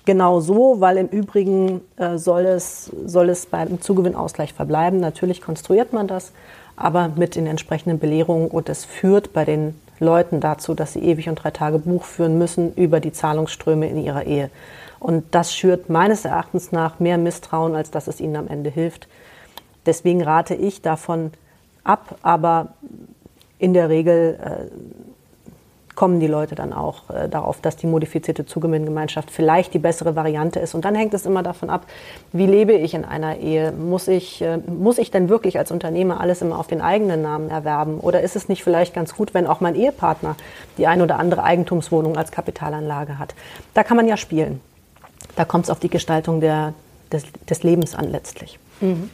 genau 0.05 0.39
so, 0.39 0.79
weil 0.79 0.97
im 0.97 1.07
Übrigen 1.07 1.81
äh, 1.97 2.17
soll, 2.17 2.45
es, 2.45 2.91
soll 3.05 3.29
es 3.29 3.45
beim 3.45 3.81
Zugewinnausgleich 3.81 4.53
verbleiben. 4.53 4.99
Natürlich 4.99 5.41
konstruiert 5.41 5.93
man 5.93 6.07
das, 6.07 6.31
aber 6.75 7.09
mit 7.15 7.35
den 7.35 7.47
entsprechenden 7.47 7.99
Belehrungen 7.99 8.47
und 8.47 8.69
es 8.69 8.85
führt 8.85 9.33
bei 9.33 9.45
den 9.45 9.79
Leuten 9.99 10.39
dazu, 10.39 10.73
dass 10.73 10.93
sie 10.93 11.03
ewig 11.03 11.29
und 11.29 11.35
drei 11.35 11.51
Tage 11.51 11.77
Buch 11.77 12.05
führen 12.05 12.37
müssen 12.37 12.73
über 12.73 12.99
die 12.99 13.11
Zahlungsströme 13.11 13.87
in 13.87 14.03
ihrer 14.03 14.25
Ehe. 14.25 14.49
Und 14.99 15.23
das 15.31 15.53
schürt 15.55 15.89
meines 15.89 16.25
Erachtens 16.25 16.71
nach 16.71 16.99
mehr 16.99 17.17
Misstrauen, 17.17 17.75
als 17.75 17.91
dass 17.91 18.07
es 18.07 18.19
ihnen 18.19 18.35
am 18.35 18.47
Ende 18.47 18.69
hilft. 18.69 19.07
Deswegen 19.85 20.21
rate 20.21 20.55
ich 20.55 20.81
davon 20.81 21.31
ab, 21.83 22.17
aber 22.21 22.73
in 23.57 23.73
der 23.73 23.89
Regel 23.89 24.39
äh, 24.43 25.10
kommen 25.95 26.19
die 26.19 26.27
Leute 26.27 26.55
dann 26.55 26.73
auch 26.73 27.09
äh, 27.09 27.27
darauf, 27.27 27.61
dass 27.61 27.75
die 27.75 27.87
modifizierte 27.87 28.45
Zugewinngemeinschaft 28.45 29.29
vielleicht 29.31 29.73
die 29.73 29.79
bessere 29.79 30.15
Variante 30.15 30.59
ist. 30.59 30.73
Und 30.73 30.85
dann 30.85 30.95
hängt 30.95 31.13
es 31.13 31.25
immer 31.25 31.43
davon 31.43 31.69
ab, 31.69 31.85
wie 32.31 32.45
lebe 32.45 32.73
ich 32.73 32.93
in 32.93 33.05
einer 33.05 33.37
Ehe? 33.37 33.71
Muss 33.71 34.07
ich, 34.07 34.41
äh, 34.41 34.57
muss 34.57 34.97
ich 34.97 35.11
denn 35.11 35.29
wirklich 35.29 35.57
als 35.57 35.71
Unternehmer 35.71 36.21
alles 36.21 36.41
immer 36.41 36.59
auf 36.59 36.67
den 36.67 36.81
eigenen 36.81 37.21
Namen 37.21 37.49
erwerben? 37.49 37.99
Oder 37.99 38.21
ist 38.21 38.35
es 38.35 38.49
nicht 38.49 38.63
vielleicht 38.63 38.93
ganz 38.93 39.15
gut, 39.15 39.33
wenn 39.33 39.47
auch 39.47 39.59
mein 39.59 39.75
Ehepartner 39.75 40.35
die 40.77 40.87
ein 40.87 41.01
oder 41.01 41.19
andere 41.19 41.43
Eigentumswohnung 41.43 42.17
als 42.17 42.31
Kapitalanlage 42.31 43.19
hat? 43.19 43.35
Da 43.73 43.83
kann 43.83 43.97
man 43.97 44.07
ja 44.07 44.17
spielen. 44.17 44.61
Da 45.35 45.45
kommt 45.45 45.65
es 45.65 45.69
auf 45.69 45.79
die 45.79 45.89
Gestaltung 45.89 46.41
der, 46.41 46.73
des, 47.11 47.23
des 47.49 47.63
Lebens 47.63 47.95
an 47.95 48.09
letztlich. 48.09 48.59
Mhm. 48.81 49.09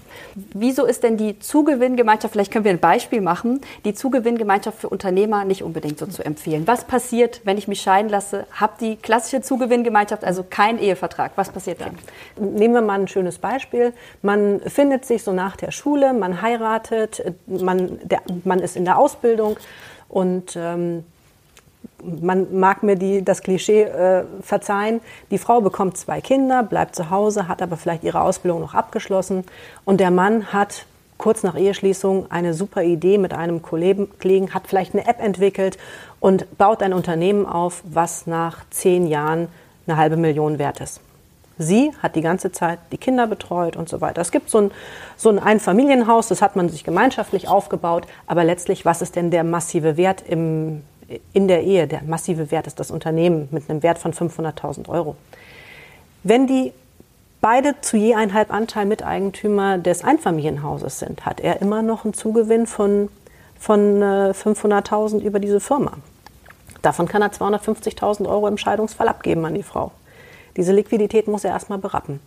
Wieso 0.53 0.85
ist 0.85 1.03
denn 1.03 1.17
die 1.17 1.39
Zugewinngemeinschaft, 1.39 2.31
vielleicht 2.33 2.51
können 2.51 2.65
wir 2.65 2.71
ein 2.71 2.79
Beispiel 2.79 3.21
machen, 3.21 3.61
die 3.85 3.93
Zugewinngemeinschaft 3.93 4.79
für 4.79 4.89
Unternehmer 4.89 5.45
nicht 5.45 5.63
unbedingt 5.63 5.99
so 5.99 6.05
zu 6.05 6.23
empfehlen? 6.23 6.63
Was 6.65 6.85
passiert, 6.85 7.41
wenn 7.43 7.57
ich 7.57 7.67
mich 7.67 7.81
scheiden 7.81 8.09
lasse? 8.09 8.45
Hab 8.51 8.77
die 8.79 8.95
klassische 8.95 9.41
Zugewinngemeinschaft, 9.41 10.23
also 10.23 10.43
kein 10.47 10.79
Ehevertrag. 10.79 11.31
Was 11.35 11.49
passiert 11.49 11.81
dann? 11.81 11.97
Nehmen 12.37 12.73
wir 12.73 12.81
mal 12.81 12.99
ein 12.99 13.07
schönes 13.07 13.39
Beispiel. 13.39 13.93
Man 14.21 14.61
findet 14.61 15.05
sich 15.05 15.23
so 15.23 15.33
nach 15.33 15.55
der 15.57 15.71
Schule, 15.71 16.13
man 16.13 16.41
heiratet, 16.41 17.23
man, 17.45 17.99
der, 18.03 18.21
man 18.43 18.59
ist 18.59 18.75
in 18.75 18.85
der 18.85 18.97
Ausbildung 18.97 19.57
und 20.09 20.55
ähm, 20.55 21.03
man 22.03 22.59
mag 22.59 22.83
mir 22.83 22.95
die, 22.95 23.23
das 23.23 23.41
Klischee 23.41 23.83
äh, 23.83 24.23
verzeihen, 24.41 25.01
die 25.31 25.37
Frau 25.37 25.61
bekommt 25.61 25.97
zwei 25.97 26.21
Kinder, 26.21 26.63
bleibt 26.63 26.95
zu 26.95 27.09
Hause, 27.09 27.47
hat 27.47 27.61
aber 27.61 27.77
vielleicht 27.77 28.03
ihre 28.03 28.21
Ausbildung 28.21 28.61
noch 28.61 28.73
abgeschlossen 28.73 29.43
und 29.85 29.99
der 29.99 30.11
Mann 30.11 30.53
hat 30.53 30.85
kurz 31.17 31.43
nach 31.43 31.57
Eheschließung 31.57 32.29
eine 32.31 32.53
super 32.53 32.83
Idee 32.83 33.17
mit 33.17 33.33
einem 33.33 33.61
Kollegen, 33.61 34.53
hat 34.53 34.67
vielleicht 34.67 34.93
eine 34.93 35.07
App 35.07 35.19
entwickelt 35.19 35.77
und 36.19 36.57
baut 36.57 36.83
ein 36.83 36.93
Unternehmen 36.93 37.45
auf, 37.45 37.81
was 37.85 38.27
nach 38.27 38.59
zehn 38.69 39.07
Jahren 39.07 39.47
eine 39.87 39.97
halbe 39.97 40.17
Million 40.17 40.59
wert 40.59 40.79
ist. 40.79 41.01
Sie 41.59 41.91
hat 42.03 42.15
die 42.15 42.21
ganze 42.21 42.51
Zeit 42.51 42.77
die 42.91 42.97
Kinder 42.97 43.25
betreut 43.25 43.75
und 43.75 43.89
so 43.89 43.99
weiter. 43.99 44.21
Es 44.21 44.31
gibt 44.31 44.49
so 44.49 44.59
ein, 44.59 44.71
so 45.15 45.29
ein 45.29 45.39
Einfamilienhaus, 45.39 46.27
das 46.27 46.43
hat 46.43 46.55
man 46.55 46.69
sich 46.69 46.83
gemeinschaftlich 46.83 47.47
aufgebaut, 47.47 48.05
aber 48.27 48.43
letztlich, 48.43 48.85
was 48.85 49.01
ist 49.01 49.15
denn 49.15 49.31
der 49.31 49.43
massive 49.43 49.97
Wert 49.97 50.23
im, 50.27 50.83
in 51.33 51.47
der 51.47 51.63
Ehe, 51.63 51.87
der 51.87 52.03
massive 52.03 52.51
Wert 52.51 52.67
ist 52.67 52.79
das 52.79 52.91
Unternehmen 52.91 53.47
mit 53.51 53.69
einem 53.69 53.83
Wert 53.83 53.97
von 53.97 54.13
500.000 54.13 54.89
Euro. 54.89 55.15
Wenn 56.23 56.47
die 56.47 56.73
beide 57.39 57.79
zu 57.81 57.97
je 57.97 58.15
einhalb 58.15 58.51
Anteil 58.51 58.85
Miteigentümer 58.85 59.77
des 59.77 60.03
Einfamilienhauses 60.03 60.99
sind, 60.99 61.25
hat 61.25 61.39
er 61.39 61.61
immer 61.61 61.81
noch 61.81 62.03
einen 62.03 62.13
Zugewinn 62.13 62.67
von, 62.67 63.09
von 63.57 64.01
500.000 64.01 65.21
äh, 65.21 65.25
über 65.25 65.39
diese 65.39 65.59
Firma. 65.59 65.93
Davon 66.81 67.07
kann 67.07 67.21
er 67.21 67.31
250.000 67.31 68.27
Euro 68.27 68.47
im 68.47 68.57
Scheidungsfall 68.57 69.07
abgeben 69.07 69.45
an 69.45 69.53
die 69.53 69.63
Frau. 69.63 69.91
Diese 70.55 70.73
Liquidität 70.73 71.27
muss 71.27 71.43
er 71.43 71.51
erstmal 71.51 71.77
berappen. 71.77 72.19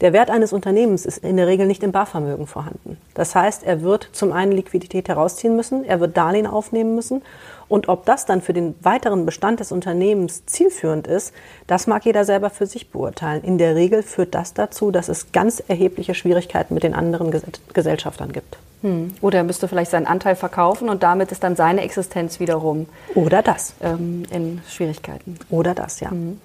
Der 0.00 0.12
Wert 0.12 0.30
eines 0.30 0.52
Unternehmens 0.52 1.04
ist 1.04 1.18
in 1.18 1.36
der 1.36 1.48
Regel 1.48 1.66
nicht 1.66 1.82
im 1.82 1.90
Barvermögen 1.90 2.46
vorhanden. 2.46 2.98
Das 3.14 3.34
heißt, 3.34 3.64
er 3.64 3.82
wird 3.82 4.08
zum 4.12 4.32
einen 4.32 4.52
Liquidität 4.52 5.08
herausziehen 5.08 5.56
müssen, 5.56 5.84
er 5.84 5.98
wird 5.98 6.16
Darlehen 6.16 6.46
aufnehmen 6.46 6.94
müssen 6.94 7.22
und 7.68 7.88
ob 7.88 8.06
das 8.06 8.24
dann 8.24 8.40
für 8.40 8.52
den 8.52 8.74
weiteren 8.80 9.26
Bestand 9.26 9.60
des 9.60 9.72
Unternehmens 9.72 10.46
zielführend 10.46 11.06
ist, 11.06 11.34
das 11.66 11.86
mag 11.86 12.04
jeder 12.06 12.24
selber 12.24 12.48
für 12.50 12.66
sich 12.66 12.90
beurteilen. 12.90 13.42
In 13.42 13.58
der 13.58 13.74
Regel 13.74 14.02
führt 14.02 14.34
das 14.34 14.54
dazu, 14.54 14.90
dass 14.90 15.08
es 15.08 15.32
ganz 15.32 15.62
erhebliche 15.66 16.14
Schwierigkeiten 16.14 16.74
mit 16.74 16.84
den 16.84 16.94
anderen 16.94 17.32
Gesellschaftern 17.74 18.32
gibt. 18.32 18.56
Hm. 18.82 19.12
Oder 19.20 19.38
er 19.38 19.44
müsste 19.44 19.66
vielleicht 19.66 19.90
seinen 19.90 20.06
Anteil 20.06 20.36
verkaufen 20.36 20.88
und 20.88 21.02
damit 21.02 21.32
ist 21.32 21.42
dann 21.42 21.56
seine 21.56 21.82
Existenz 21.82 22.38
wiederum. 22.38 22.86
Oder 23.14 23.42
das. 23.42 23.74
Ähm, 23.82 24.22
in 24.30 24.62
Schwierigkeiten. 24.68 25.38
Oder 25.50 25.74
das, 25.74 25.98
ja. 26.00 26.10
Hm. 26.10 26.40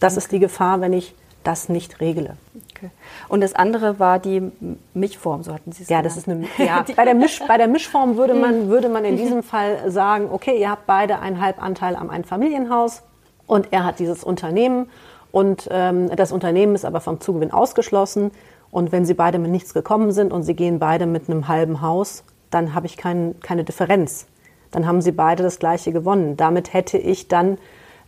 Das 0.00 0.16
ist 0.16 0.32
die 0.32 0.40
Gefahr, 0.40 0.80
wenn 0.80 0.92
ich 0.92 1.14
das 1.44 1.68
nicht 1.68 2.00
regle. 2.00 2.36
Okay. 2.80 2.90
Und 3.28 3.42
das 3.42 3.54
andere 3.54 3.98
war 3.98 4.18
die 4.18 4.50
Mischform, 4.94 5.42
so 5.42 5.52
hatten 5.52 5.72
Sie 5.72 5.82
es 5.82 5.88
Ja, 5.88 6.02
das 6.02 6.16
ist 6.16 6.28
eine, 6.28 6.46
ja, 6.58 6.84
bei, 6.96 7.04
der 7.04 7.14
Misch, 7.14 7.40
bei 7.46 7.58
der 7.58 7.68
Mischform 7.68 8.16
würde 8.16 8.34
man, 8.34 8.68
würde 8.68 8.88
man 8.88 9.04
in 9.04 9.16
diesem 9.16 9.42
Fall 9.44 9.90
sagen, 9.90 10.28
okay, 10.30 10.58
ihr 10.58 10.70
habt 10.70 10.86
beide 10.86 11.18
einen 11.18 11.40
Halbanteil 11.40 11.94
am 11.94 12.10
Einfamilienhaus 12.10 13.02
und 13.46 13.68
er 13.72 13.84
hat 13.84 13.98
dieses 13.98 14.24
Unternehmen 14.24 14.88
und 15.30 15.68
ähm, 15.70 16.10
das 16.16 16.32
Unternehmen 16.32 16.74
ist 16.74 16.84
aber 16.84 17.00
vom 17.00 17.20
Zugewinn 17.20 17.52
ausgeschlossen 17.52 18.30
und 18.70 18.92
wenn 18.92 19.04
sie 19.04 19.14
beide 19.14 19.38
mit 19.38 19.50
nichts 19.50 19.74
gekommen 19.74 20.12
sind 20.12 20.32
und 20.32 20.42
sie 20.42 20.54
gehen 20.54 20.78
beide 20.78 21.06
mit 21.06 21.28
einem 21.28 21.48
halben 21.48 21.82
Haus 21.82 22.24
dann 22.50 22.74
habe 22.74 22.86
ich 22.86 22.96
kein, 22.96 23.38
keine 23.40 23.64
Differenz. 23.64 24.26
Dann 24.70 24.86
haben 24.86 25.00
sie 25.00 25.12
beide 25.12 25.42
das 25.42 25.58
gleiche 25.58 25.92
gewonnen. 25.92 26.36
Damit 26.36 26.72
hätte 26.72 26.98
ich 26.98 27.28
dann 27.28 27.58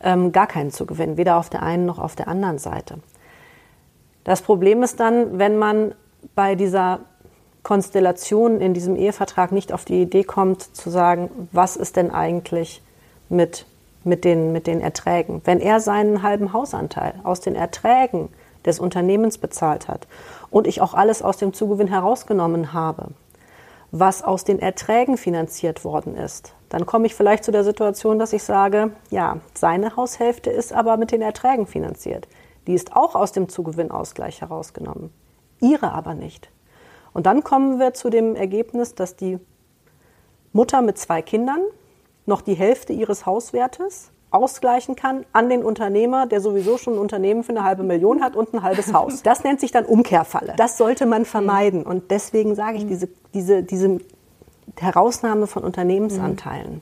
ähm, 0.02 0.32
gar 0.32 0.46
keinen 0.46 0.70
zu 0.70 0.86
gewinnen, 0.86 1.16
weder 1.16 1.38
auf 1.38 1.48
der 1.48 1.62
einen 1.62 1.86
noch 1.86 1.98
auf 1.98 2.14
der 2.14 2.28
anderen 2.28 2.58
Seite. 2.58 2.98
Das 4.24 4.42
Problem 4.42 4.82
ist 4.82 5.00
dann, 5.00 5.38
wenn 5.38 5.58
man 5.58 5.94
bei 6.34 6.54
dieser 6.54 7.00
Konstellation 7.62 8.60
in 8.60 8.74
diesem 8.74 8.96
Ehevertrag 8.96 9.52
nicht 9.52 9.72
auf 9.72 9.84
die 9.84 10.02
Idee 10.02 10.24
kommt, 10.24 10.62
zu 10.76 10.90
sagen, 10.90 11.48
was 11.52 11.76
ist 11.76 11.96
denn 11.96 12.10
eigentlich 12.10 12.82
mit, 13.28 13.66
mit, 14.04 14.24
den, 14.24 14.52
mit 14.52 14.66
den 14.66 14.80
Erträgen? 14.80 15.42
Wenn 15.44 15.60
er 15.60 15.80
seinen 15.80 16.22
halben 16.22 16.52
Hausanteil 16.52 17.14
aus 17.22 17.40
den 17.40 17.54
Erträgen 17.54 18.28
des 18.64 18.78
Unternehmens 18.78 19.38
bezahlt 19.38 19.88
hat 19.88 20.06
und 20.50 20.66
ich 20.66 20.80
auch 20.80 20.94
alles 20.94 21.22
aus 21.22 21.36
dem 21.36 21.52
Zugewinn 21.52 21.88
herausgenommen 21.88 22.72
habe, 22.72 23.08
was 23.90 24.22
aus 24.22 24.44
den 24.44 24.58
Erträgen 24.58 25.16
finanziert 25.16 25.84
worden 25.84 26.16
ist, 26.16 26.54
dann 26.68 26.86
komme 26.86 27.06
ich 27.06 27.14
vielleicht 27.14 27.44
zu 27.44 27.52
der 27.52 27.64
Situation, 27.64 28.18
dass 28.18 28.32
ich 28.32 28.42
sage, 28.42 28.90
ja, 29.10 29.36
seine 29.54 29.96
Haushälfte 29.96 30.50
ist 30.50 30.72
aber 30.72 30.96
mit 30.96 31.12
den 31.12 31.20
Erträgen 31.20 31.66
finanziert. 31.66 32.26
Die 32.66 32.74
ist 32.74 32.94
auch 32.94 33.14
aus 33.14 33.32
dem 33.32 33.48
Zugewinnausgleich 33.48 34.40
herausgenommen. 34.40 35.10
Ihre 35.60 35.92
aber 35.92 36.14
nicht. 36.14 36.50
Und 37.12 37.26
dann 37.26 37.44
kommen 37.44 37.78
wir 37.78 37.94
zu 37.94 38.10
dem 38.10 38.36
Ergebnis, 38.36 38.94
dass 38.94 39.16
die 39.16 39.38
Mutter 40.52 40.82
mit 40.82 40.98
zwei 40.98 41.22
Kindern 41.22 41.60
noch 42.26 42.40
die 42.40 42.54
Hälfte 42.54 42.92
ihres 42.92 43.26
Hauswertes 43.26 44.10
ausgleichen 44.30 44.96
kann 44.96 45.26
an 45.32 45.48
den 45.48 45.62
Unternehmer, 45.62 46.26
der 46.26 46.40
sowieso 46.40 46.78
schon 46.78 46.94
ein 46.94 46.98
Unternehmen 46.98 47.44
für 47.44 47.50
eine 47.50 47.64
halbe 47.64 47.82
Million 47.82 48.22
hat 48.22 48.34
und 48.34 48.54
ein 48.54 48.62
halbes 48.62 48.92
Haus. 48.92 49.22
Das 49.32 49.44
nennt 49.44 49.60
sich 49.60 49.72
dann 49.72 49.84
Umkehrfalle. 49.84 50.54
Das 50.56 50.78
sollte 50.78 51.06
man 51.06 51.24
vermeiden. 51.24 51.84
Und 51.84 52.10
deswegen 52.10 52.54
sage 52.54 52.78
ich, 52.78 52.86
diese, 52.86 53.08
diese, 53.34 53.62
diese 53.62 53.98
Herausnahme 54.78 55.46
von 55.46 55.64
Unternehmensanteilen, 55.64 56.80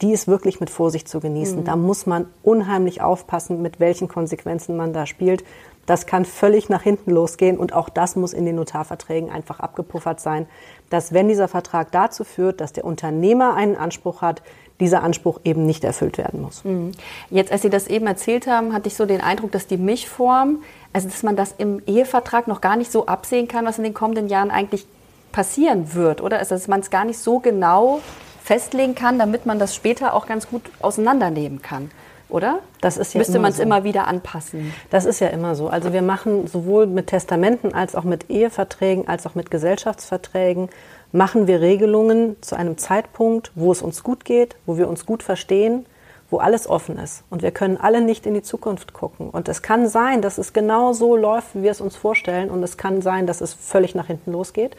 die 0.00 0.12
ist 0.12 0.28
wirklich 0.28 0.60
mit 0.60 0.70
Vorsicht 0.70 1.08
zu 1.08 1.20
genießen. 1.20 1.64
Da 1.64 1.76
muss 1.76 2.06
man 2.06 2.26
unheimlich 2.42 3.00
aufpassen, 3.00 3.62
mit 3.62 3.80
welchen 3.80 4.08
Konsequenzen 4.08 4.76
man 4.76 4.92
da 4.92 5.06
spielt. 5.06 5.44
Das 5.86 6.06
kann 6.06 6.24
völlig 6.24 6.68
nach 6.68 6.82
hinten 6.82 7.10
losgehen 7.10 7.56
und 7.56 7.72
auch 7.72 7.88
das 7.88 8.14
muss 8.14 8.32
in 8.32 8.44
den 8.44 8.56
Notarverträgen 8.56 9.30
einfach 9.30 9.58
abgepuffert 9.58 10.20
sein, 10.20 10.46
dass 10.90 11.12
wenn 11.12 11.28
dieser 11.28 11.48
Vertrag 11.48 11.90
dazu 11.92 12.24
führt, 12.24 12.60
dass 12.60 12.72
der 12.72 12.84
Unternehmer 12.84 13.54
einen 13.54 13.74
Anspruch 13.74 14.20
hat, 14.20 14.42
dieser 14.80 15.02
Anspruch 15.02 15.40
eben 15.44 15.66
nicht 15.66 15.84
erfüllt 15.84 16.18
werden 16.18 16.42
muss. 16.42 16.64
Mhm. 16.64 16.92
Jetzt, 17.30 17.50
als 17.50 17.62
Sie 17.62 17.70
das 17.70 17.88
eben 17.88 18.06
erzählt 18.06 18.46
haben, 18.46 18.72
hatte 18.72 18.88
ich 18.88 18.94
so 18.94 19.06
den 19.06 19.20
Eindruck, 19.20 19.50
dass 19.50 19.66
die 19.66 19.76
Mischform, 19.76 20.62
also 20.92 21.08
dass 21.08 21.22
man 21.22 21.36
das 21.36 21.54
im 21.58 21.82
Ehevertrag 21.86 22.46
noch 22.48 22.60
gar 22.60 22.76
nicht 22.76 22.92
so 22.92 23.06
absehen 23.06 23.48
kann, 23.48 23.64
was 23.64 23.78
in 23.78 23.84
den 23.84 23.94
kommenden 23.94 24.28
Jahren 24.28 24.50
eigentlich 24.50 24.86
passieren 25.32 25.94
wird, 25.94 26.20
oder? 26.20 26.38
Also, 26.38 26.54
dass 26.54 26.68
man 26.68 26.80
es 26.80 26.90
gar 26.90 27.04
nicht 27.04 27.18
so 27.18 27.38
genau 27.40 28.00
festlegen 28.48 28.94
kann, 28.94 29.18
damit 29.18 29.44
man 29.44 29.58
das 29.58 29.74
später 29.74 30.14
auch 30.14 30.26
ganz 30.26 30.48
gut 30.48 30.62
auseinandernehmen 30.80 31.60
kann. 31.60 31.90
Oder? 32.30 32.60
Das 32.80 32.96
ist 32.96 33.12
ja 33.12 33.18
Müsste 33.18 33.38
man 33.38 33.50
es 33.50 33.58
so. 33.58 33.62
immer 33.62 33.84
wieder 33.84 34.06
anpassen. 34.06 34.72
Das 34.90 35.04
ist 35.04 35.20
ja 35.20 35.28
immer 35.28 35.54
so. 35.54 35.68
Also 35.68 35.92
wir 35.92 36.00
machen 36.00 36.46
sowohl 36.46 36.86
mit 36.86 37.08
Testamenten 37.08 37.74
als 37.74 37.94
auch 37.94 38.04
mit 38.04 38.30
Eheverträgen 38.30 39.06
als 39.06 39.26
auch 39.26 39.34
mit 39.34 39.50
Gesellschaftsverträgen 39.50 40.70
machen 41.12 41.46
wir 41.46 41.60
Regelungen 41.60 42.36
zu 42.42 42.54
einem 42.56 42.78
Zeitpunkt, 42.78 43.50
wo 43.54 43.70
es 43.70 43.82
uns 43.82 44.02
gut 44.02 44.24
geht, 44.24 44.56
wo 44.66 44.76
wir 44.78 44.88
uns 44.88 45.04
gut 45.06 45.22
verstehen, 45.22 45.86
wo 46.30 46.38
alles 46.38 46.68
offen 46.68 46.98
ist. 46.98 47.24
Und 47.30 47.42
wir 47.42 47.50
können 47.50 47.78
alle 47.78 48.00
nicht 48.00 48.26
in 48.26 48.34
die 48.34 48.42
Zukunft 48.42 48.92
gucken. 48.92 49.30
Und 49.30 49.48
es 49.48 49.62
kann 49.62 49.88
sein, 49.88 50.20
dass 50.20 50.38
es 50.38 50.52
genau 50.52 50.92
so 50.92 51.16
läuft, 51.16 51.54
wie 51.54 51.62
wir 51.62 51.70
es 51.70 51.80
uns 51.80 51.96
vorstellen. 51.96 52.50
Und 52.50 52.62
es 52.62 52.76
kann 52.76 53.00
sein, 53.02 53.26
dass 53.26 53.40
es 53.40 53.54
völlig 53.54 53.94
nach 53.94 54.06
hinten 54.06 54.32
losgeht. 54.32 54.76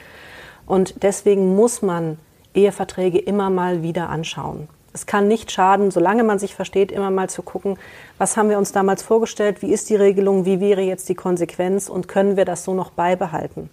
Und 0.67 1.01
deswegen 1.01 1.55
muss 1.55 1.82
man 1.82 2.19
Eheverträge 2.53 3.19
immer 3.19 3.49
mal 3.49 3.83
wieder 3.83 4.09
anschauen. 4.09 4.67
Es 4.91 5.05
kann 5.05 5.27
nicht 5.27 5.51
schaden, 5.51 5.91
solange 5.91 6.23
man 6.23 6.39
sich 6.39 6.55
versteht, 6.55 6.91
immer 6.91 7.12
mal 7.12 7.29
zu 7.29 7.43
gucken, 7.43 7.77
was 8.17 8.38
haben 8.38 8.49
wir 8.49 8.57
uns 8.57 8.71
damals 8.71 9.03
vorgestellt, 9.03 9.62
wie 9.62 9.71
ist 9.71 9.89
die 9.89 9.95
Regelung, 9.95 10.45
wie 10.45 10.59
wäre 10.59 10.81
jetzt 10.81 11.09
die 11.09 11.15
Konsequenz 11.15 11.89
und 11.89 12.07
können 12.07 12.38
wir 12.38 12.45
das 12.45 12.63
so 12.63 12.73
noch 12.73 12.89
beibehalten. 12.89 13.69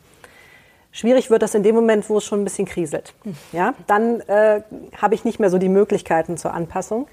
Schwierig 0.92 1.30
wird 1.30 1.42
das 1.42 1.54
in 1.54 1.62
dem 1.62 1.74
Moment, 1.74 2.08
wo 2.08 2.18
es 2.18 2.24
schon 2.24 2.40
ein 2.40 2.44
bisschen 2.44 2.66
kriselt. 2.66 3.12
Ja, 3.52 3.74
dann 3.86 4.20
äh, 4.20 4.62
habe 4.96 5.14
ich 5.14 5.24
nicht 5.24 5.38
mehr 5.38 5.50
so 5.50 5.58
die 5.58 5.68
Möglichkeiten 5.68 6.36
zur 6.38 6.54
Anpassung. 6.54 7.06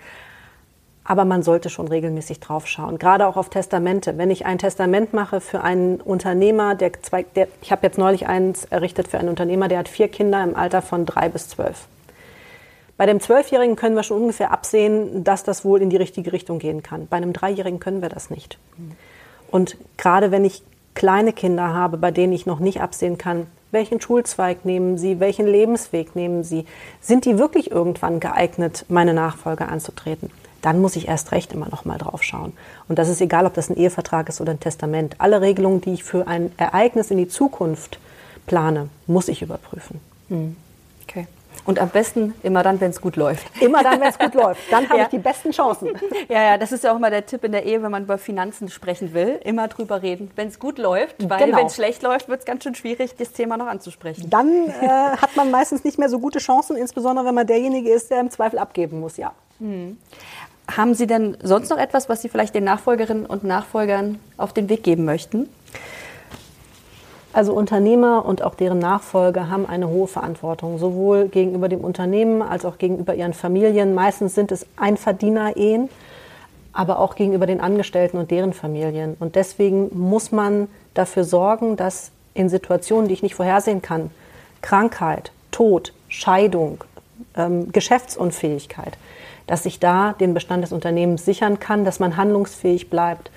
Aber 1.05 1.25
man 1.25 1.43
sollte 1.43 1.69
schon 1.69 1.87
regelmäßig 1.87 2.39
drauf 2.39 2.65
schauen, 2.65 2.97
gerade 2.97 3.27
auch 3.27 3.35
auf 3.35 3.49
Testamente. 3.49 4.17
Wenn 4.17 4.31
ich 4.31 4.45
ein 4.45 4.57
Testament 4.57 5.13
mache 5.13 5.41
für 5.41 5.61
einen 5.61 5.99
Unternehmer, 5.99 6.75
der 6.75 6.93
zwei, 7.01 7.23
der, 7.23 7.49
ich 7.61 7.71
habe 7.71 7.85
jetzt 7.85 7.97
neulich 7.97 8.27
eins 8.27 8.65
errichtet 8.65 9.09
für 9.09 9.19
einen 9.19 9.29
Unternehmer, 9.29 9.67
der 9.67 9.79
hat 9.79 9.89
vier 9.89 10.07
Kinder 10.07 10.41
im 10.43 10.55
Alter 10.55 10.81
von 10.81 11.05
drei 11.05 11.27
bis 11.27 11.49
zwölf. 11.49 11.87
Bei 12.95 13.05
dem 13.05 13.19
Zwölfjährigen 13.19 13.75
können 13.75 13.95
wir 13.95 14.03
schon 14.03 14.21
ungefähr 14.21 14.51
absehen, 14.51 15.23
dass 15.23 15.43
das 15.43 15.65
wohl 15.65 15.81
in 15.81 15.89
die 15.89 15.97
richtige 15.97 16.31
Richtung 16.31 16.59
gehen 16.59 16.83
kann. 16.83 17.07
Bei 17.07 17.17
einem 17.17 17.33
Dreijährigen 17.33 17.79
können 17.79 18.01
wir 18.01 18.09
das 18.09 18.29
nicht. 18.29 18.59
Und 19.51 19.77
gerade 19.97 20.31
wenn 20.31 20.45
ich 20.45 20.63
kleine 20.93 21.33
Kinder 21.33 21.73
habe, 21.73 21.97
bei 21.97 22.11
denen 22.11 22.33
ich 22.33 22.45
noch 22.45 22.59
nicht 22.59 22.81
absehen 22.81 23.17
kann, 23.17 23.47
welchen 23.73 23.99
Schulzweig 23.99 24.63
nehmen 24.63 24.97
sie, 24.97 25.19
welchen 25.19 25.47
Lebensweg 25.47 26.15
nehmen 26.15 26.43
sie, 26.43 26.65
sind 27.01 27.25
die 27.25 27.37
wirklich 27.37 27.71
irgendwann 27.71 28.19
geeignet, 28.19 28.85
meine 28.87 29.13
Nachfolge 29.13 29.67
anzutreten? 29.67 30.29
Dann 30.61 30.79
muss 30.79 30.95
ich 30.95 31.09
erst 31.09 31.33
recht 31.33 31.51
immer 31.51 31.67
noch 31.67 31.83
mal 31.83 31.97
drauf 31.97 32.23
schauen. 32.23 32.53
Und 32.87 32.97
das 32.97 33.09
ist 33.09 33.19
egal, 33.19 33.45
ob 33.45 33.53
das 33.53 33.69
ein 33.69 33.75
Ehevertrag 33.75 34.29
ist 34.29 34.39
oder 34.39 34.51
ein 34.51 34.61
Testament. 34.61 35.15
Alle 35.17 35.41
Regelungen, 35.41 35.81
die 35.81 35.93
ich 35.93 36.03
für 36.05 36.27
ein 36.27 36.53
Ereignis 36.55 37.11
in 37.11 37.17
die 37.17 37.27
Zukunft 37.27 37.99
plane, 38.45 38.87
muss 39.07 39.27
ich 39.27 39.41
überprüfen. 39.41 39.99
Hm. 40.29 40.55
Okay. 41.03 41.27
Und 41.65 41.79
am 41.79 41.89
besten 41.89 42.33
immer 42.43 42.61
dann, 42.61 42.81
wenn 42.81 42.89
es 42.89 42.99
gut 42.99 43.15
läuft. 43.15 43.45
Immer 43.61 43.83
dann, 43.83 44.01
wenn 44.01 44.09
es 44.09 44.19
gut 44.19 44.33
läuft. 44.33 44.61
Dann 44.69 44.87
habe 44.89 44.97
ja. 44.97 45.03
ich 45.03 45.09
die 45.09 45.17
besten 45.17 45.51
Chancen. 45.51 45.89
Ja, 46.29 46.41
ja, 46.41 46.57
das 46.57 46.71
ist 46.71 46.83
ja 46.83 46.93
auch 46.93 46.99
mal 46.99 47.11
der 47.11 47.25
Tipp 47.25 47.43
in 47.43 47.51
der 47.51 47.65
Ehe, 47.65 47.83
wenn 47.83 47.91
man 47.91 48.03
über 48.03 48.17
Finanzen 48.17 48.69
sprechen 48.69 49.13
will. 49.13 49.39
Immer 49.43 49.67
drüber 49.67 50.01
reden, 50.01 50.31
wenn 50.35 50.47
es 50.47 50.57
gut 50.57 50.77
läuft. 50.77 51.15
Weil 51.29 51.45
genau. 51.45 51.57
wenn 51.57 51.65
es 51.67 51.75
schlecht 51.75 52.01
läuft, 52.01 52.29
wird 52.29 52.39
es 52.39 52.45
ganz 52.45 52.63
schön 52.63 52.75
schwierig, 52.75 53.15
das 53.17 53.31
Thema 53.33 53.57
noch 53.57 53.67
anzusprechen. 53.67 54.29
Dann 54.29 54.69
äh, 54.69 54.87
hat 54.87 55.35
man 55.35 55.51
meistens 55.51 55.83
nicht 55.83 55.99
mehr 55.99 56.09
so 56.09 56.19
gute 56.19 56.39
Chancen, 56.39 56.77
insbesondere 56.77 57.25
wenn 57.25 57.35
man 57.35 57.47
derjenige 57.47 57.89
ist, 57.89 58.09
der 58.09 58.19
im 58.19 58.29
Zweifel 58.29 58.59
abgeben 58.59 58.99
muss, 58.99 59.17
ja. 59.17 59.33
Hm. 59.59 59.97
Haben 60.75 60.93
Sie 60.93 61.07
denn 61.07 61.37
sonst 61.41 61.69
noch 61.69 61.77
etwas, 61.77 62.07
was 62.09 62.21
Sie 62.21 62.29
vielleicht 62.29 62.55
den 62.55 62.63
Nachfolgerinnen 62.63 63.25
und 63.25 63.43
Nachfolgern 63.43 64.19
auf 64.37 64.53
den 64.53 64.69
Weg 64.69 64.83
geben 64.83 65.03
möchten? 65.03 65.49
Also 67.33 67.53
Unternehmer 67.53 68.25
und 68.25 68.43
auch 68.43 68.53
deren 68.53 68.77
Nachfolger 68.77 69.49
haben 69.49 69.65
eine 69.65 69.89
hohe 69.89 70.07
Verantwortung, 70.07 70.77
sowohl 70.77 71.29
gegenüber 71.29 71.67
dem 71.67 71.81
Unternehmen 71.81 72.43
als 72.43 72.63
auch 72.63 72.77
gegenüber 72.77 73.15
ihren 73.15 73.33
Familien. 73.33 73.95
Meistens 73.95 74.35
sind 74.35 74.51
es 74.51 74.67
Einverdiener-Ehen, 74.77 75.89
aber 76.73 76.99
auch 76.99 77.15
gegenüber 77.15 77.47
den 77.47 77.59
Angestellten 77.59 78.17
und 78.17 78.29
deren 78.29 78.53
Familien. 78.53 79.17
Und 79.19 79.35
deswegen 79.35 79.89
muss 79.97 80.31
man 80.31 80.67
dafür 80.93 81.23
sorgen, 81.23 81.75
dass 81.75 82.11
in 82.35 82.49
Situationen, 82.49 83.07
die 83.07 83.15
ich 83.15 83.23
nicht 83.23 83.35
vorhersehen 83.35 83.81
kann, 83.81 84.11
Krankheit, 84.61 85.31
Tod, 85.51 85.91
Scheidung, 86.09 86.83
ähm, 87.35 87.71
Geschäftsunfähigkeit, 87.71 88.95
dass 89.47 89.65
ich 89.65 89.79
da 89.79 90.13
den 90.13 90.35
Bestand 90.35 90.63
des 90.63 90.71
Unternehmens 90.71 91.25
sichern 91.25 91.59
kann, 91.59 91.83
dass 91.83 91.99
man 91.99 92.15
handlungsfähig 92.15 92.91
bleibt 92.91 93.31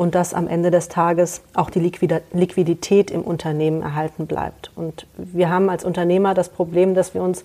und 0.00 0.14
dass 0.14 0.32
am 0.32 0.48
Ende 0.48 0.70
des 0.70 0.88
Tages 0.88 1.42
auch 1.52 1.68
die 1.68 1.78
Liquidität 1.78 3.10
im 3.10 3.20
Unternehmen 3.20 3.82
erhalten 3.82 4.26
bleibt. 4.26 4.70
Und 4.74 5.06
wir 5.18 5.50
haben 5.50 5.68
als 5.68 5.84
Unternehmer 5.84 6.32
das 6.32 6.48
Problem, 6.48 6.94
dass 6.94 7.12
wir 7.12 7.22
uns 7.22 7.44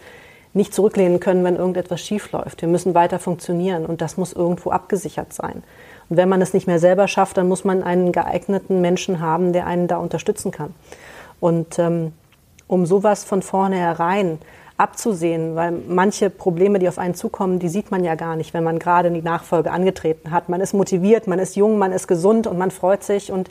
nicht 0.54 0.74
zurücklehnen 0.74 1.20
können, 1.20 1.44
wenn 1.44 1.58
irgendetwas 1.58 2.00
schief 2.00 2.32
läuft. 2.32 2.62
Wir 2.62 2.70
müssen 2.70 2.96
weiter 2.96 3.20
funktionieren 3.20 3.86
und 3.86 4.00
das 4.00 4.16
muss 4.16 4.32
irgendwo 4.32 4.72
abgesichert 4.72 5.34
sein. 5.34 5.64
Und 6.08 6.16
wenn 6.16 6.30
man 6.30 6.42
es 6.42 6.54
nicht 6.54 6.66
mehr 6.66 6.80
selber 6.80 7.10
schafft, 7.10 7.36
dann 7.36 7.50
muss 7.50 7.66
man 7.66 7.84
einen 7.84 8.14
geeigneten 8.14 8.80
Menschen 8.80 9.20
haben, 9.20 9.52
der 9.52 9.68
einen 9.68 9.90
da 9.90 9.98
unterstützen 9.98 10.52
kann. 10.52 10.74
Und 11.42 11.78
ähm, 11.78 12.14
um 12.68 12.86
sowas 12.86 13.26
von 13.26 13.42
vornherein 13.42 14.40
abzusehen, 14.78 15.56
weil 15.56 15.72
manche 15.72 16.30
Probleme, 16.30 16.80
die 16.80 16.90
auf 16.90 16.98
einen 16.98 17.14
zukommen, 17.14 17.60
die 17.60 17.70
sieht 17.70 17.92
man 17.92 18.04
ja 18.04 18.16
gar 18.16 18.36
nicht, 18.36 18.54
wenn 18.54 18.64
man 18.64 18.78
gerade 18.78 19.10
die 19.10 19.22
Nachfolge 19.22 19.72
angetreten 19.72 20.32
hat. 20.32 20.50
Man 20.50 20.60
ist 20.60 20.74
motiviert, 20.74 21.28
man 21.28 21.40
ist 21.40 21.56
jung, 21.56 21.78
man 21.78 21.94
ist 21.94 22.08
gesund 22.08 22.46
und 22.46 22.58
man 22.58 22.72
freut 22.72 23.04
sich 23.04 23.32
und 23.32 23.50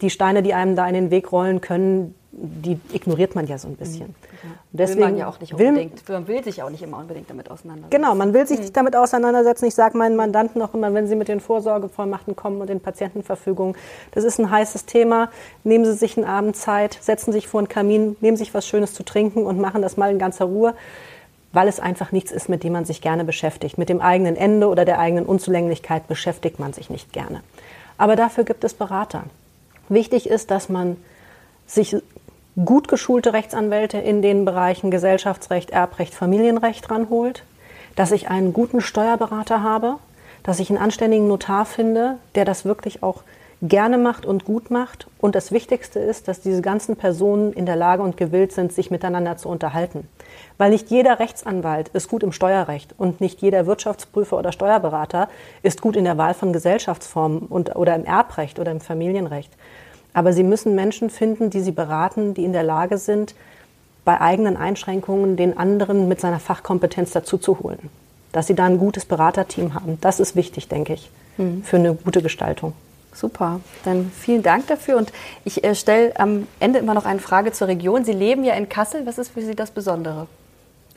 die 0.00 0.10
Steine, 0.10 0.42
die 0.42 0.54
einem 0.54 0.74
da 0.74 0.86
in 0.88 0.94
den 0.94 1.10
Weg 1.10 1.30
rollen 1.30 1.60
können, 1.60 2.14
die 2.36 2.80
ignoriert 2.92 3.34
man 3.34 3.46
ja 3.46 3.58
so 3.58 3.68
ein 3.68 3.76
bisschen. 3.76 4.08
Mhm. 4.08 4.14
Deswegen 4.72 5.00
will 5.00 5.06
man 5.08 5.16
ja 5.16 5.28
auch 5.28 5.40
nicht 5.40 5.52
unbedingt, 5.52 6.08
will, 6.08 6.14
man 6.16 6.26
will 6.26 6.42
sich 6.42 6.62
auch 6.62 6.70
nicht 6.70 6.82
immer 6.82 6.98
unbedingt 6.98 7.30
damit 7.30 7.50
auseinandersetzen. 7.50 7.90
Genau, 7.96 8.14
man 8.14 8.34
will 8.34 8.46
sich 8.46 8.58
mhm. 8.58 8.72
damit 8.72 8.96
auseinandersetzen. 8.96 9.66
Ich 9.66 9.74
sage 9.74 9.96
meinen 9.96 10.16
Mandanten 10.16 10.60
auch 10.62 10.74
immer, 10.74 10.92
wenn 10.94 11.06
sie 11.06 11.16
mit 11.16 11.28
den 11.28 11.40
Vorsorgevollmachten 11.40 12.34
kommen 12.34 12.60
und 12.60 12.68
den 12.68 12.80
Patientenverfügungen, 12.80 13.76
das 14.12 14.24
ist 14.24 14.38
ein 14.38 14.50
heißes 14.50 14.86
Thema. 14.86 15.30
Nehmen 15.62 15.84
Sie 15.84 15.94
sich 15.94 16.16
einen 16.16 16.26
Abend 16.26 16.56
Zeit, 16.56 16.98
setzen 17.00 17.32
sich 17.32 17.46
vor 17.46 17.60
einen 17.60 17.68
Kamin, 17.68 18.16
nehmen 18.20 18.36
sich 18.36 18.52
was 18.52 18.66
Schönes 18.66 18.94
zu 18.94 19.04
trinken 19.04 19.46
und 19.46 19.60
machen 19.60 19.82
das 19.82 19.96
mal 19.96 20.10
in 20.10 20.18
ganzer 20.18 20.46
Ruhe 20.46 20.74
weil 21.54 21.68
es 21.68 21.78
einfach 21.78 22.10
nichts 22.10 22.32
ist, 22.32 22.48
mit 22.48 22.64
dem 22.64 22.72
man 22.72 22.84
sich 22.84 23.00
gerne 23.00 23.24
beschäftigt. 23.24 23.78
Mit 23.78 23.88
dem 23.88 24.00
eigenen 24.00 24.34
Ende 24.34 24.66
oder 24.66 24.84
der 24.84 24.98
eigenen 24.98 25.24
Unzulänglichkeit 25.24 26.08
beschäftigt 26.08 26.58
man 26.58 26.72
sich 26.72 26.90
nicht 26.90 27.12
gerne. 27.12 27.42
Aber 27.96 28.16
dafür 28.16 28.42
gibt 28.42 28.64
es 28.64 28.74
Berater. 28.74 29.22
Wichtig 29.88 30.28
ist, 30.28 30.50
dass 30.50 30.68
man 30.68 30.96
sich 31.66 31.96
gut 32.62 32.88
geschulte 32.88 33.32
Rechtsanwälte 33.32 33.98
in 33.98 34.22
den 34.22 34.44
Bereichen 34.44 34.90
Gesellschaftsrecht, 34.90 35.70
Erbrecht, 35.70 36.14
Familienrecht 36.14 36.90
ranholt, 36.90 37.42
dass 37.96 38.12
ich 38.12 38.28
einen 38.28 38.52
guten 38.52 38.80
Steuerberater 38.80 39.62
habe, 39.62 39.96
dass 40.42 40.60
ich 40.60 40.70
einen 40.70 40.78
anständigen 40.78 41.26
Notar 41.26 41.64
finde, 41.64 42.16
der 42.34 42.44
das 42.44 42.64
wirklich 42.64 43.02
auch 43.02 43.22
gerne 43.62 43.98
macht 43.98 44.26
und 44.26 44.44
gut 44.44 44.70
macht. 44.70 45.06
Und 45.18 45.34
das 45.34 45.50
Wichtigste 45.50 45.98
ist, 45.98 46.28
dass 46.28 46.42
diese 46.42 46.60
ganzen 46.60 46.96
Personen 46.96 47.52
in 47.52 47.66
der 47.66 47.76
Lage 47.76 48.02
und 48.02 48.16
gewillt 48.16 48.52
sind, 48.52 48.72
sich 48.72 48.90
miteinander 48.90 49.36
zu 49.36 49.48
unterhalten. 49.48 50.06
Weil 50.58 50.70
nicht 50.70 50.90
jeder 50.90 51.18
Rechtsanwalt 51.18 51.88
ist 51.88 52.08
gut 52.08 52.22
im 52.22 52.32
Steuerrecht 52.32 52.94
und 52.98 53.20
nicht 53.20 53.40
jeder 53.40 53.66
Wirtschaftsprüfer 53.66 54.36
oder 54.38 54.52
Steuerberater 54.52 55.28
ist 55.62 55.80
gut 55.80 55.96
in 55.96 56.04
der 56.04 56.18
Wahl 56.18 56.34
von 56.34 56.52
Gesellschaftsformen 56.52 57.40
und, 57.40 57.74
oder 57.74 57.94
im 57.94 58.04
Erbrecht 58.04 58.58
oder 58.58 58.70
im 58.70 58.80
Familienrecht. 58.80 59.52
Aber 60.14 60.32
sie 60.32 60.44
müssen 60.44 60.74
Menschen 60.74 61.10
finden, 61.10 61.50
die 61.50 61.60
sie 61.60 61.72
beraten, 61.72 62.32
die 62.32 62.44
in 62.44 62.52
der 62.52 62.62
Lage 62.62 62.96
sind, 62.96 63.34
bei 64.04 64.20
eigenen 64.20 64.56
Einschränkungen 64.56 65.36
den 65.36 65.58
anderen 65.58 66.08
mit 66.08 66.20
seiner 66.20 66.40
Fachkompetenz 66.40 67.10
dazu 67.10 67.36
zu 67.36 67.60
holen. 67.60 67.90
Dass 68.32 68.46
sie 68.46 68.54
da 68.54 68.64
ein 68.64 68.78
gutes 68.78 69.04
Beraterteam 69.04 69.74
haben, 69.74 69.98
das 70.00 70.20
ist 70.20 70.36
wichtig, 70.36 70.68
denke 70.68 70.94
ich, 70.94 71.10
mhm. 71.36 71.62
für 71.62 71.76
eine 71.76 71.94
gute 71.94 72.22
Gestaltung. 72.22 72.72
Super, 73.12 73.60
dann 73.84 74.10
vielen 74.10 74.42
Dank 74.42 74.66
dafür. 74.66 74.96
Und 74.96 75.12
ich 75.44 75.62
äh, 75.62 75.74
stelle 75.74 76.18
am 76.18 76.48
Ende 76.58 76.80
immer 76.80 76.94
noch 76.94 77.04
eine 77.04 77.20
Frage 77.20 77.52
zur 77.52 77.68
Region. 77.68 78.04
Sie 78.04 78.12
leben 78.12 78.44
ja 78.44 78.54
in 78.54 78.68
Kassel. 78.68 79.06
Was 79.06 79.18
ist 79.18 79.30
für 79.30 79.42
Sie 79.42 79.54
das 79.54 79.70
Besondere? 79.70 80.26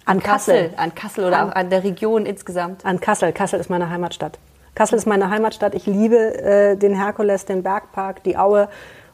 An 0.05 0.21
Kassel. 0.21 0.71
An 0.77 0.95
Kassel 0.95 1.25
oder 1.25 1.39
an, 1.39 1.49
auch 1.49 1.55
an 1.55 1.69
der 1.69 1.83
Region 1.83 2.25
insgesamt? 2.25 2.85
An 2.85 2.99
Kassel. 2.99 3.33
Kassel 3.33 3.59
ist 3.59 3.69
meine 3.69 3.89
Heimatstadt. 3.89 4.39
Kassel 4.73 4.97
ist 4.97 5.05
meine 5.05 5.29
Heimatstadt. 5.29 5.75
Ich 5.75 5.85
liebe 5.85 6.17
äh, 6.17 6.75
den 6.75 6.95
Herkules, 6.95 7.45
den 7.45 7.61
Bergpark, 7.61 8.23
die 8.23 8.37
Aue 8.37 8.67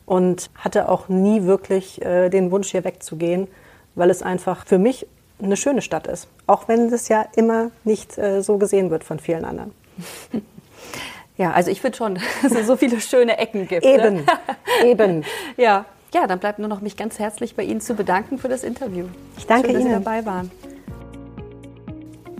und 0.06 0.50
hatte 0.56 0.90
auch 0.90 1.10
nie 1.10 1.44
wirklich 1.44 2.02
äh, 2.02 2.30
den 2.30 2.52
Wunsch, 2.52 2.72
hier 2.72 2.84
wegzugehen, 2.84 3.48
weil 3.96 4.10
es 4.10 4.22
einfach 4.22 4.66
für 4.66 4.78
mich 4.78 5.08
eine 5.42 5.58
schöne 5.58 5.82
Stadt 5.82 6.08
ist. 6.08 6.28
Auch 6.48 6.68
wenn 6.68 6.92
es 6.92 7.08
ja 7.08 7.26
immer 7.36 7.72
nicht 7.84 8.18
äh, 8.18 8.42
so 8.42 8.58
gesehen 8.58 8.90
wird 8.90 9.04
von 9.04 9.20
vielen 9.20 9.46
anderen. 9.46 9.72
Ja, 11.38 11.52
also 11.52 11.72
ich 11.72 11.82
finde 11.82 11.98
schon, 11.98 12.20
dass 12.44 12.52
es 12.52 12.68
so 12.68 12.76
viele 12.76 13.02
schöne 13.02 13.38
Ecken 13.38 13.68
gibt. 13.68 13.86
Eben, 13.86 14.18
ne? 14.18 14.24
eben. 14.86 15.24
Ja. 15.58 15.86
ja, 16.14 16.28
dann 16.28 16.40
bleibt 16.40 16.60
nur 16.60 16.68
noch 16.68 16.82
mich 16.82 16.96
ganz 16.96 17.20
herzlich 17.20 17.56
bei 17.56 17.64
Ihnen 17.64 17.82
zu 17.82 17.96
bedanken 17.96 18.38
für 18.38 18.50
das 18.50 18.64
Interview. 18.64 19.06
Ich 19.38 19.48
danke 19.48 19.70
Schön, 19.70 19.82
Ihnen. 19.82 19.90
dass 19.90 20.00
Sie 20.00 20.04
dabei 20.04 20.26
waren. 20.26 20.52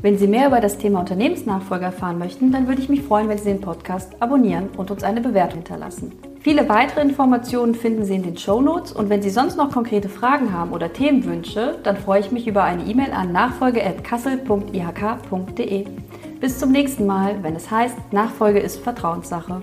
Wenn 0.02 0.18
Sie 0.18 0.28
mehr 0.28 0.48
über 0.48 0.60
das 0.60 0.78
Thema 0.78 1.00
Unternehmensnachfolge 1.00 1.86
erfahren 1.86 2.20
möchten, 2.20 2.52
dann 2.52 2.68
würde 2.68 2.82
ich 2.82 2.90
mich 2.90 3.02
freuen, 3.02 3.30
wenn 3.30 3.38
Sie 3.38 3.46
den 3.46 3.62
Podcast 3.62 4.12
abonnieren 4.20 4.70
und 4.78 4.92
uns 4.92 5.04
eine 5.04 5.22
Bewertung 5.22 5.60
hinterlassen. 5.60 6.12
Viele 6.44 6.68
weitere 6.68 7.00
Informationen 7.00 7.74
finden 7.74 8.04
Sie 8.04 8.16
in 8.16 8.24
den 8.24 8.38
Show 8.38 8.60
Notes 8.60 8.92
und 8.92 9.10
wenn 9.10 9.22
Sie 9.22 9.30
sonst 9.30 9.56
noch 9.56 9.72
konkrete 9.72 10.10
Fragen 10.10 10.52
haben 10.52 10.74
oder 10.74 10.92
Themenwünsche, 10.92 11.80
dann 11.84 11.96
freue 11.96 12.20
ich 12.20 12.34
mich 12.34 12.48
über 12.48 12.66
eine 12.66 12.84
E-Mail 12.84 13.14
an 13.14 13.32
nachfolge.kassel.ihk.de. 13.32 15.86
Bis 16.42 16.60
zum 16.60 16.74
nächsten 16.74 17.06
Mal, 17.06 17.42
wenn 17.44 17.56
es 17.56 17.72
heißt, 17.72 17.96
Nachfolge 18.12 18.60
ist 18.60 18.84
Vertrauenssache. 18.84 19.62